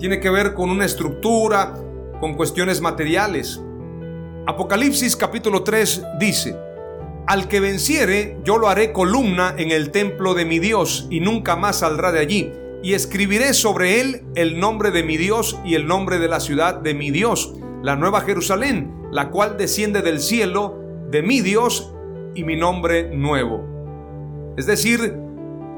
tiene 0.00 0.18
que 0.18 0.30
ver 0.30 0.54
con 0.54 0.70
una 0.70 0.86
estructura, 0.86 1.74
con 2.20 2.34
cuestiones 2.34 2.80
materiales. 2.80 3.62
Apocalipsis 4.46 5.14
capítulo 5.14 5.62
3 5.62 6.04
dice, 6.18 6.56
Al 7.26 7.48
que 7.48 7.60
venciere, 7.60 8.38
yo 8.42 8.56
lo 8.56 8.68
haré 8.68 8.92
columna 8.92 9.54
en 9.58 9.70
el 9.70 9.90
templo 9.90 10.32
de 10.32 10.46
mi 10.46 10.58
Dios 10.58 11.06
y 11.10 11.20
nunca 11.20 11.54
más 11.54 11.80
saldrá 11.80 12.12
de 12.12 12.18
allí. 12.18 12.50
Y 12.82 12.94
escribiré 12.94 13.52
sobre 13.52 14.00
él 14.00 14.22
el 14.36 14.58
nombre 14.58 14.90
de 14.90 15.02
mi 15.02 15.18
Dios 15.18 15.60
y 15.66 15.74
el 15.74 15.86
nombre 15.86 16.18
de 16.18 16.28
la 16.28 16.40
ciudad 16.40 16.76
de 16.76 16.94
mi 16.94 17.10
Dios, 17.10 17.54
la 17.82 17.94
nueva 17.94 18.22
Jerusalén, 18.22 18.90
la 19.12 19.28
cual 19.28 19.58
desciende 19.58 20.00
del 20.00 20.20
cielo 20.20 20.80
de 21.10 21.20
mi 21.22 21.42
Dios 21.42 21.92
y 22.34 22.44
mi 22.44 22.56
nombre 22.56 23.14
nuevo. 23.14 23.66
Es 24.56 24.64
decir, 24.64 25.14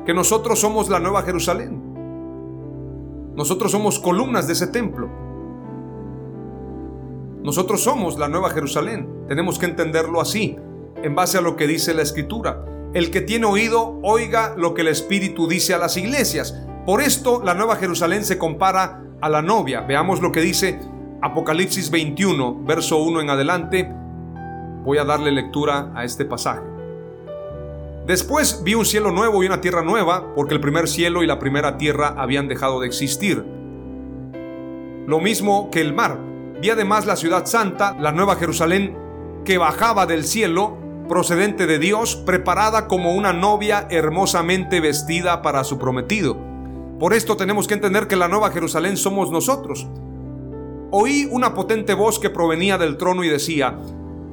que 0.06 0.14
nosotros 0.14 0.60
somos 0.60 0.88
la 0.88 1.00
nueva 1.00 1.22
Jerusalén. 1.22 1.81
Nosotros 3.34 3.72
somos 3.72 3.98
columnas 3.98 4.46
de 4.46 4.52
ese 4.52 4.66
templo. 4.66 5.08
Nosotros 7.42 7.82
somos 7.82 8.18
la 8.18 8.28
nueva 8.28 8.50
Jerusalén. 8.50 9.08
Tenemos 9.28 9.58
que 9.58 9.66
entenderlo 9.66 10.20
así, 10.20 10.56
en 11.02 11.14
base 11.14 11.38
a 11.38 11.40
lo 11.40 11.56
que 11.56 11.66
dice 11.66 11.94
la 11.94 12.02
Escritura. 12.02 12.64
El 12.94 13.10
que 13.10 13.20
tiene 13.20 13.46
oído, 13.46 13.98
oiga 14.02 14.54
lo 14.56 14.74
que 14.74 14.82
el 14.82 14.88
Espíritu 14.88 15.48
dice 15.48 15.74
a 15.74 15.78
las 15.78 15.96
iglesias. 15.96 16.60
Por 16.86 17.00
esto 17.00 17.42
la 17.42 17.54
nueva 17.54 17.76
Jerusalén 17.76 18.24
se 18.24 18.38
compara 18.38 19.02
a 19.20 19.28
la 19.28 19.42
novia. 19.42 19.80
Veamos 19.80 20.20
lo 20.20 20.30
que 20.30 20.40
dice 20.40 20.78
Apocalipsis 21.20 21.90
21, 21.90 22.64
verso 22.64 22.98
1 22.98 23.20
en 23.20 23.30
adelante 23.30 24.02
voy 24.84 24.98
a 24.98 25.04
darle 25.04 25.30
lectura 25.30 25.92
a 25.94 26.04
este 26.04 26.24
pasaje. 26.24 26.71
Después 28.12 28.60
vi 28.62 28.74
un 28.74 28.84
cielo 28.84 29.10
nuevo 29.10 29.42
y 29.42 29.46
una 29.46 29.62
tierra 29.62 29.82
nueva, 29.82 30.34
porque 30.34 30.52
el 30.52 30.60
primer 30.60 30.86
cielo 30.86 31.22
y 31.22 31.26
la 31.26 31.38
primera 31.38 31.78
tierra 31.78 32.14
habían 32.18 32.46
dejado 32.46 32.78
de 32.78 32.86
existir. 32.86 33.42
Lo 35.06 35.18
mismo 35.18 35.70
que 35.70 35.80
el 35.80 35.94
mar. 35.94 36.18
Vi 36.60 36.68
además 36.68 37.06
la 37.06 37.16
ciudad 37.16 37.46
santa, 37.46 37.96
la 37.98 38.12
nueva 38.12 38.36
Jerusalén, 38.36 38.98
que 39.46 39.56
bajaba 39.56 40.04
del 40.04 40.24
cielo, 40.24 40.76
procedente 41.08 41.66
de 41.66 41.78
Dios, 41.78 42.16
preparada 42.16 42.86
como 42.86 43.14
una 43.14 43.32
novia 43.32 43.86
hermosamente 43.88 44.80
vestida 44.80 45.40
para 45.40 45.64
su 45.64 45.78
prometido. 45.78 46.36
Por 46.98 47.14
esto 47.14 47.38
tenemos 47.38 47.66
que 47.66 47.72
entender 47.72 48.08
que 48.08 48.16
la 48.16 48.28
nueva 48.28 48.50
Jerusalén 48.50 48.98
somos 48.98 49.30
nosotros. 49.30 49.86
Oí 50.90 51.26
una 51.30 51.54
potente 51.54 51.94
voz 51.94 52.18
que 52.18 52.28
provenía 52.28 52.76
del 52.76 52.98
trono 52.98 53.24
y 53.24 53.30
decía, 53.30 53.78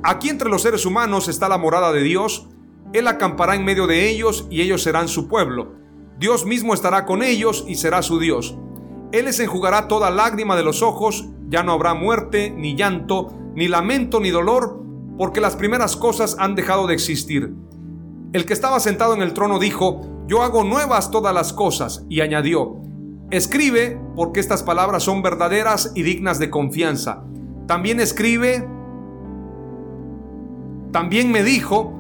Aquí 0.04 0.28
entre 0.28 0.50
los 0.50 0.64
seres 0.64 0.86
humanos 0.86 1.30
está 1.30 1.48
la 1.48 1.58
morada 1.58 1.94
de 1.94 2.04
Dios. 2.04 2.49
Él 2.94 3.08
acampará 3.08 3.56
en 3.56 3.66
medio 3.66 3.88
de 3.88 4.10
ellos 4.10 4.48
y 4.50 4.62
ellos 4.62 4.82
serán 4.82 5.08
su 5.08 5.28
pueblo. 5.28 5.74
Dios 6.18 6.46
mismo 6.46 6.74
estará 6.74 7.06
con 7.06 7.24
ellos 7.24 7.64
y 7.68 7.76
será 7.76 8.02
su 8.02 8.20
Dios. 8.20 8.58
Él 9.12 9.26
les 9.26 9.40
enjugará 9.40 9.88
toda 9.88 10.12
lágrima 10.12 10.56
de 10.56 10.64
los 10.64 10.82
ojos, 10.82 11.30
ya 11.50 11.64
no 11.64 11.72
habrá 11.72 11.94
muerte, 11.94 12.52
ni 12.56 12.76
llanto, 12.76 13.34
ni 13.56 13.68
lamento, 13.68 14.20
ni 14.20 14.30
dolor, 14.30 14.84
porque 15.18 15.42
las 15.42 15.56
primeras 15.56 15.96
cosas 15.96 16.36
han 16.40 16.56
dejado 16.56 16.88
de 16.88 16.94
existir. 16.94 17.54
El 18.34 18.46
que 18.46 18.54
estaba 18.54 18.80
sentado 18.80 19.14
en 19.16 19.22
el 19.22 19.34
trono 19.34 19.58
dijo, 19.60 20.02
yo 20.28 20.44
hago 20.44 20.64
nuevas 20.64 21.10
todas 21.10 21.34
las 21.34 21.54
cosas, 21.54 22.06
y 22.08 22.22
añadió, 22.22 22.76
escribe, 23.32 24.00
porque 24.16 24.40
estas 24.40 24.62
palabras 24.62 25.04
son 25.04 25.22
verdaderas 25.22 25.92
y 25.96 26.04
dignas 26.04 26.38
de 26.38 26.50
confianza. 26.50 27.24
También 27.66 28.00
escribe, 28.00 28.68
también 30.92 31.32
me 31.32 31.44
dijo, 31.44 31.99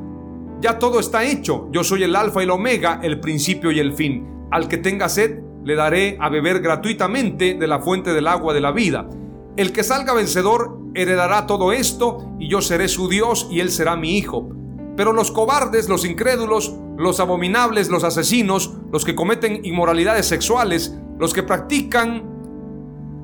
ya 0.61 0.77
todo 0.77 0.99
está 0.99 1.23
hecho, 1.23 1.69
yo 1.71 1.83
soy 1.83 2.03
el 2.03 2.15
alfa 2.15 2.41
y 2.41 2.43
el 2.43 2.51
omega, 2.51 2.99
el 3.01 3.19
principio 3.19 3.71
y 3.71 3.79
el 3.79 3.93
fin. 3.93 4.27
Al 4.51 4.67
que 4.67 4.77
tenga 4.77 5.09
sed, 5.09 5.39
le 5.63 5.75
daré 5.75 6.17
a 6.19 6.29
beber 6.29 6.61
gratuitamente 6.61 7.53
de 7.53 7.67
la 7.67 7.79
fuente 7.79 8.13
del 8.13 8.27
agua 8.27 8.53
de 8.53 8.61
la 8.61 8.71
vida. 8.71 9.07
El 9.55 9.71
que 9.71 9.83
salga 9.83 10.13
vencedor 10.13 10.79
heredará 10.95 11.45
todo 11.45 11.71
esto, 11.71 12.33
y 12.39 12.49
yo 12.49 12.61
seré 12.61 12.87
su 12.87 13.07
Dios 13.07 13.47
y 13.51 13.59
él 13.59 13.71
será 13.71 13.95
mi 13.95 14.17
hijo. 14.17 14.49
Pero 14.97 15.13
los 15.13 15.31
cobardes, 15.31 15.87
los 15.87 16.05
incrédulos, 16.05 16.75
los 16.97 17.19
abominables, 17.19 17.89
los 17.89 18.03
asesinos, 18.03 18.73
los 18.91 19.05
que 19.05 19.15
cometen 19.15 19.61
inmoralidades 19.63 20.25
sexuales, 20.25 20.97
los 21.17 21.33
que 21.33 21.43
practican 21.43 22.23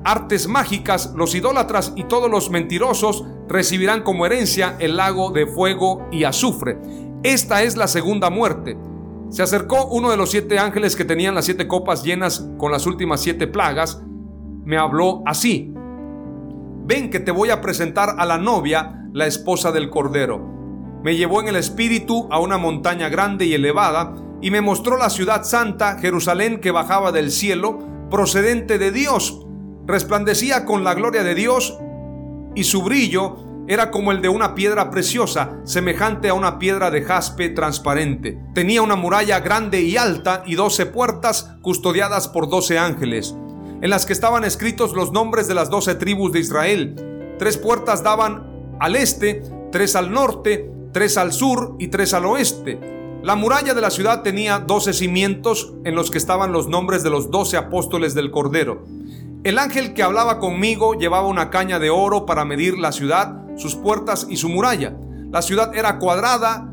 artes 0.04 0.46
mágicas, 0.46 1.12
los 1.16 1.34
idólatras 1.34 1.92
y 1.96 2.04
todos 2.04 2.30
los 2.30 2.48
mentirosos 2.50 3.24
recibirán 3.48 4.02
como 4.02 4.24
herencia 4.24 4.76
el 4.78 4.96
lago 4.96 5.32
de 5.32 5.46
fuego 5.46 6.06
y 6.12 6.24
azufre. 6.24 6.78
Esta 7.26 7.64
es 7.64 7.76
la 7.76 7.88
segunda 7.88 8.30
muerte. 8.30 8.78
Se 9.30 9.42
acercó 9.42 9.86
uno 9.86 10.12
de 10.12 10.16
los 10.16 10.30
siete 10.30 10.60
ángeles 10.60 10.94
que 10.94 11.04
tenían 11.04 11.34
las 11.34 11.46
siete 11.46 11.66
copas 11.66 12.04
llenas 12.04 12.48
con 12.56 12.70
las 12.70 12.86
últimas 12.86 13.20
siete 13.20 13.48
plagas. 13.48 14.00
Me 14.64 14.78
habló 14.78 15.24
así. 15.26 15.74
Ven 16.84 17.10
que 17.10 17.18
te 17.18 17.32
voy 17.32 17.50
a 17.50 17.60
presentar 17.60 18.14
a 18.16 18.24
la 18.26 18.38
novia, 18.38 19.08
la 19.12 19.26
esposa 19.26 19.72
del 19.72 19.90
Cordero. 19.90 20.38
Me 21.02 21.16
llevó 21.16 21.40
en 21.40 21.48
el 21.48 21.56
espíritu 21.56 22.28
a 22.30 22.38
una 22.38 22.58
montaña 22.58 23.08
grande 23.08 23.44
y 23.44 23.54
elevada 23.54 24.14
y 24.40 24.52
me 24.52 24.60
mostró 24.60 24.96
la 24.96 25.10
ciudad 25.10 25.42
santa, 25.42 25.98
Jerusalén, 25.98 26.60
que 26.60 26.70
bajaba 26.70 27.10
del 27.10 27.32
cielo, 27.32 27.80
procedente 28.08 28.78
de 28.78 28.92
Dios 28.92 29.42
resplandecía 29.84 30.64
con 30.64 30.84
la 30.84 30.94
gloria 30.94 31.22
de 31.22 31.34
Dios 31.34 31.78
y 32.54 32.64
su 32.64 32.82
brillo 32.82 33.45
era 33.68 33.90
como 33.90 34.12
el 34.12 34.22
de 34.22 34.28
una 34.28 34.54
piedra 34.54 34.90
preciosa, 34.90 35.58
semejante 35.64 36.28
a 36.28 36.34
una 36.34 36.58
piedra 36.58 36.90
de 36.90 37.02
jaspe 37.02 37.48
transparente. 37.48 38.38
Tenía 38.54 38.82
una 38.82 38.96
muralla 38.96 39.40
grande 39.40 39.82
y 39.82 39.96
alta 39.96 40.42
y 40.46 40.54
doce 40.54 40.86
puertas 40.86 41.56
custodiadas 41.62 42.28
por 42.28 42.48
doce 42.48 42.78
ángeles, 42.78 43.34
en 43.82 43.90
las 43.90 44.06
que 44.06 44.12
estaban 44.12 44.44
escritos 44.44 44.94
los 44.94 45.12
nombres 45.12 45.48
de 45.48 45.54
las 45.54 45.70
doce 45.70 45.94
tribus 45.94 46.32
de 46.32 46.40
Israel. 46.40 47.34
Tres 47.38 47.56
puertas 47.56 48.02
daban 48.02 48.76
al 48.80 48.96
este, 48.96 49.42
tres 49.72 49.96
al 49.96 50.12
norte, 50.12 50.70
tres 50.92 51.16
al 51.18 51.32
sur 51.32 51.76
y 51.78 51.88
tres 51.88 52.14
al 52.14 52.24
oeste. 52.26 52.94
La 53.22 53.34
muralla 53.34 53.74
de 53.74 53.80
la 53.80 53.90
ciudad 53.90 54.22
tenía 54.22 54.60
doce 54.60 54.92
cimientos 54.92 55.74
en 55.84 55.96
los 55.96 56.12
que 56.12 56.18
estaban 56.18 56.52
los 56.52 56.68
nombres 56.68 57.02
de 57.02 57.10
los 57.10 57.30
doce 57.30 57.56
apóstoles 57.56 58.14
del 58.14 58.30
Cordero. 58.30 58.84
El 59.42 59.58
ángel 59.58 59.94
que 59.94 60.02
hablaba 60.02 60.38
conmigo 60.38 60.94
llevaba 60.94 61.26
una 61.26 61.50
caña 61.50 61.78
de 61.78 61.90
oro 61.90 62.26
para 62.26 62.44
medir 62.44 62.78
la 62.78 62.92
ciudad, 62.92 63.45
sus 63.56 63.74
puertas 63.74 64.26
y 64.28 64.36
su 64.36 64.48
muralla. 64.48 64.96
La 65.30 65.42
ciudad 65.42 65.74
era 65.74 65.98
cuadrada, 65.98 66.72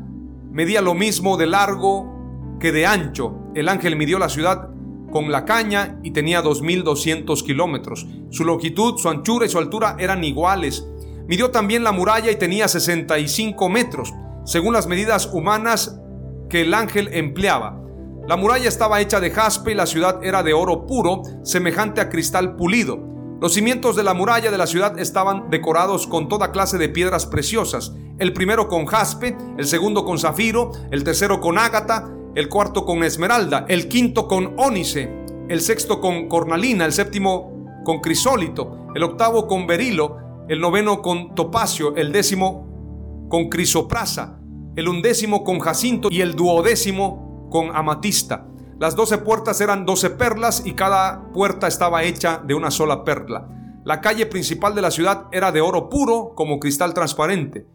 medía 0.50 0.80
lo 0.80 0.94
mismo 0.94 1.36
de 1.36 1.46
largo 1.46 2.56
que 2.60 2.72
de 2.72 2.86
ancho. 2.86 3.34
El 3.54 3.68
ángel 3.68 3.96
midió 3.96 4.18
la 4.18 4.28
ciudad 4.28 4.70
con 5.10 5.30
la 5.30 5.44
caña 5.44 5.98
y 6.02 6.10
tenía 6.10 6.42
2.200 6.42 7.44
kilómetros. 7.44 8.06
Su 8.30 8.44
longitud, 8.44 8.98
su 8.98 9.08
anchura 9.08 9.46
y 9.46 9.48
su 9.48 9.58
altura 9.58 9.96
eran 9.98 10.24
iguales. 10.24 10.86
Midió 11.26 11.50
también 11.50 11.84
la 11.84 11.92
muralla 11.92 12.30
y 12.30 12.36
tenía 12.36 12.68
65 12.68 13.68
metros, 13.68 14.12
según 14.44 14.72
las 14.72 14.86
medidas 14.86 15.30
humanas 15.32 16.00
que 16.48 16.62
el 16.62 16.74
ángel 16.74 17.08
empleaba. 17.12 17.80
La 18.26 18.36
muralla 18.36 18.68
estaba 18.68 19.00
hecha 19.00 19.20
de 19.20 19.30
jaspe 19.30 19.72
y 19.72 19.74
la 19.74 19.86
ciudad 19.86 20.24
era 20.24 20.42
de 20.42 20.52
oro 20.52 20.86
puro, 20.86 21.22
semejante 21.42 22.00
a 22.00 22.08
cristal 22.08 22.56
pulido. 22.56 23.13
Los 23.44 23.52
cimientos 23.52 23.94
de 23.94 24.02
la 24.02 24.14
muralla 24.14 24.50
de 24.50 24.56
la 24.56 24.66
ciudad 24.66 24.98
estaban 24.98 25.50
decorados 25.50 26.06
con 26.06 26.30
toda 26.30 26.50
clase 26.50 26.78
de 26.78 26.88
piedras 26.88 27.26
preciosas, 27.26 27.92
el 28.18 28.32
primero 28.32 28.68
con 28.68 28.86
jaspe, 28.86 29.36
el 29.58 29.66
segundo 29.66 30.06
con 30.06 30.18
zafiro, 30.18 30.72
el 30.90 31.04
tercero 31.04 31.42
con 31.42 31.58
ágata, 31.58 32.10
el 32.34 32.48
cuarto 32.48 32.86
con 32.86 33.04
esmeralda, 33.04 33.66
el 33.68 33.86
quinto 33.88 34.28
con 34.28 34.54
ónice, 34.56 35.10
el 35.50 35.60
sexto 35.60 36.00
con 36.00 36.26
cornalina, 36.26 36.86
el 36.86 36.94
séptimo 36.94 37.82
con 37.84 38.00
crisólito, 38.00 38.88
el 38.94 39.02
octavo 39.02 39.46
con 39.46 39.66
berilo, 39.66 40.46
el 40.48 40.58
noveno 40.58 41.02
con 41.02 41.34
topacio, 41.34 41.94
el 41.96 42.12
décimo 42.12 43.26
con 43.28 43.50
crisoprasa, 43.50 44.40
el 44.74 44.88
undécimo 44.88 45.44
con 45.44 45.58
jacinto 45.58 46.08
y 46.10 46.22
el 46.22 46.34
duodécimo 46.34 47.50
con 47.50 47.76
amatista. 47.76 48.46
Las 48.78 48.96
doce 48.96 49.18
puertas 49.18 49.60
eran 49.60 49.86
doce 49.86 50.10
perlas 50.10 50.62
y 50.64 50.74
cada 50.74 51.30
puerta 51.32 51.68
estaba 51.68 52.02
hecha 52.02 52.42
de 52.44 52.54
una 52.54 52.70
sola 52.70 53.04
perla. 53.04 53.48
La 53.84 54.00
calle 54.00 54.26
principal 54.26 54.74
de 54.74 54.82
la 54.82 54.90
ciudad 54.90 55.26
era 55.30 55.52
de 55.52 55.60
oro 55.60 55.88
puro 55.88 56.32
como 56.34 56.58
cristal 56.58 56.92
transparente. 56.92 57.66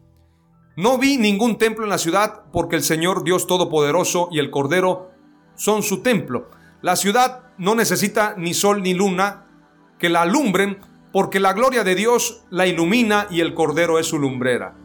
No 0.75 0.97
vi 0.97 1.17
ningún 1.17 1.57
templo 1.57 1.83
en 1.83 1.89
la 1.89 1.97
ciudad 1.97 2.43
porque 2.51 2.75
el 2.75 2.83
Señor 2.83 3.23
Dios 3.23 3.47
Todopoderoso 3.47 4.27
y 4.31 4.39
el 4.39 4.51
Cordero 4.51 5.11
son 5.55 5.83
su 5.83 6.01
templo. 6.01 6.49
La 6.81 6.95
ciudad 6.95 7.43
no 7.57 7.75
necesita 7.75 8.35
ni 8.37 8.53
sol 8.53 8.81
ni 8.81 8.93
luna 8.93 9.45
que 9.99 10.09
la 10.09 10.21
alumbren 10.23 10.79
porque 11.13 11.39
la 11.39 11.53
gloria 11.53 11.83
de 11.83 11.95
Dios 11.95 12.43
la 12.49 12.67
ilumina 12.67 13.27
y 13.29 13.41
el 13.41 13.53
Cordero 13.53 13.99
es 13.99 14.07
su 14.07 14.19
lumbrera. 14.19 14.75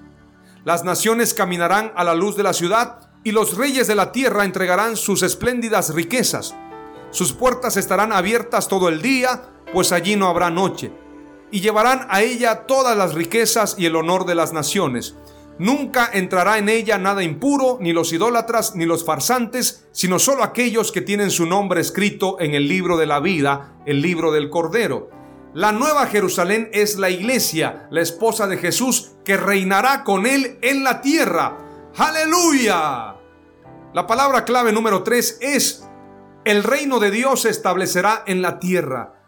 Las 0.65 0.85
naciones 0.85 1.35
caminarán 1.35 1.93
a 1.97 2.05
la 2.05 2.15
luz 2.15 2.37
de 2.37 2.43
la 2.43 2.53
ciudad 2.53 3.11
y 3.25 3.33
los 3.33 3.57
reyes 3.57 3.87
de 3.87 3.95
la 3.95 4.13
tierra 4.13 4.45
entregarán 4.45 4.97
sus 4.97 5.23
espléndidas 5.23 5.95
riquezas. 5.95 6.55
Sus 7.11 7.33
puertas 7.33 7.77
estarán 7.77 8.13
abiertas 8.13 8.69
todo 8.69 8.89
el 8.89 9.01
día, 9.01 9.43
pues 9.73 9.93
allí 9.93 10.15
no 10.15 10.29
habrá 10.29 10.51
noche. 10.51 10.93
Y 11.51 11.61
llevarán 11.61 12.07
a 12.11 12.23
ella 12.23 12.67
todas 12.67 12.97
las 12.97 13.15
riquezas 13.15 13.77
y 13.79 13.87
el 13.87 13.97
honor 13.97 14.27
de 14.27 14.35
las 14.35 14.53
naciones. 14.53 15.17
Nunca 15.59 16.11
entrará 16.13 16.59
en 16.59 16.69
ella 16.69 16.99
nada 16.99 17.23
impuro, 17.23 17.79
ni 17.81 17.93
los 17.93 18.13
idólatras, 18.13 18.75
ni 18.75 18.87
los 18.87 19.05
farsantes, 19.05 19.87
sino 19.93 20.19
solo 20.19 20.43
aquellos 20.43 20.91
que 20.91 21.01
tienen 21.01 21.31
su 21.31 21.47
nombre 21.47 21.81
escrito 21.81 22.41
en 22.41 22.55
el 22.55 22.69
libro 22.69 22.97
de 22.97 23.07
la 23.07 23.21
vida, 23.21 23.77
el 23.87 24.03
libro 24.03 24.33
del 24.33 24.51
Cordero. 24.51 25.11
La 25.55 25.71
nueva 25.71 26.07
Jerusalén 26.07 26.69
es 26.73 26.99
la 26.99 27.11
iglesia, 27.11 27.87
la 27.93 28.01
esposa 28.01 28.49
de 28.49 28.57
Jesús, 28.57 29.13
que 29.25 29.37
reinará 29.37 30.03
con 30.03 30.27
él 30.27 30.59
en 30.63 30.83
la 30.83 31.01
tierra. 31.01 31.57
Aleluya. 31.97 33.15
La 33.93 34.07
palabra 34.09 34.45
clave 34.45 34.73
número 34.73 35.05
3 35.05 35.39
es, 35.41 35.89
el 36.45 36.65
reino 36.65 36.99
de 36.99 37.13
Dios 37.13 37.43
se 37.43 37.51
establecerá 37.51 38.25
en 38.27 38.43
la 38.43 38.59
tierra. 38.59 39.23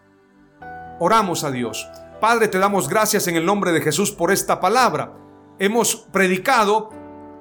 Oramos 0.99 1.45
a 1.45 1.53
Dios. 1.53 1.87
Padre, 2.21 2.49
te 2.49 2.59
damos 2.59 2.89
gracias 2.89 3.29
en 3.29 3.37
el 3.37 3.47
nombre 3.47 3.71
de 3.71 3.83
Jesús 3.83 4.11
por 4.11 4.33
esta 4.33 4.59
palabra. 4.59 5.13
Hemos 5.61 5.95
predicado 6.13 6.91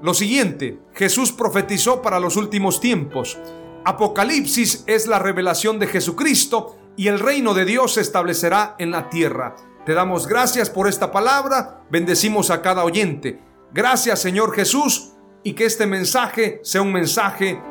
lo 0.03 0.13
siguiente, 0.13 0.79
Jesús 0.93 1.31
profetizó 1.31 2.03
para 2.03 2.19
los 2.19 2.35
últimos 2.35 2.79
tiempos. 2.79 3.39
Apocalipsis 3.83 4.83
es 4.85 5.07
la 5.07 5.17
revelación 5.17 5.79
de 5.79 5.87
Jesucristo 5.87 6.77
y 6.95 7.07
el 7.07 7.19
reino 7.19 7.55
de 7.55 7.65
Dios 7.65 7.95
se 7.95 8.01
establecerá 8.01 8.75
en 8.77 8.91
la 8.91 9.09
tierra. 9.09 9.55
Te 9.87 9.95
damos 9.95 10.27
gracias 10.27 10.69
por 10.69 10.87
esta 10.87 11.11
palabra, 11.11 11.81
bendecimos 11.89 12.51
a 12.51 12.61
cada 12.61 12.83
oyente. 12.83 13.41
Gracias 13.73 14.21
Señor 14.21 14.53
Jesús 14.53 15.14
y 15.45 15.53
que 15.53 15.65
este 15.65 15.85
mensaje 15.85 16.59
sea 16.63 16.81
un 16.81 16.91
mensaje 16.91 17.61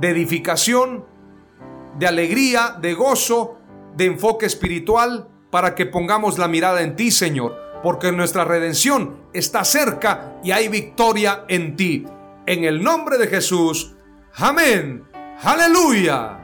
de 0.00 0.08
edificación, 0.10 1.06
de 1.96 2.08
alegría, 2.08 2.76
de 2.80 2.94
gozo, 2.94 3.60
de 3.96 4.06
enfoque 4.06 4.46
espiritual, 4.46 5.28
para 5.52 5.76
que 5.76 5.86
pongamos 5.86 6.36
la 6.36 6.48
mirada 6.48 6.82
en 6.82 6.96
ti, 6.96 7.12
Señor, 7.12 7.56
porque 7.84 8.10
nuestra 8.10 8.44
redención 8.44 9.28
está 9.32 9.64
cerca 9.64 10.40
y 10.42 10.50
hay 10.50 10.66
victoria 10.66 11.44
en 11.46 11.76
ti. 11.76 12.06
En 12.44 12.64
el 12.64 12.82
nombre 12.82 13.18
de 13.18 13.28
Jesús. 13.28 13.94
Amén. 14.34 15.04
Aleluya. 15.44 16.43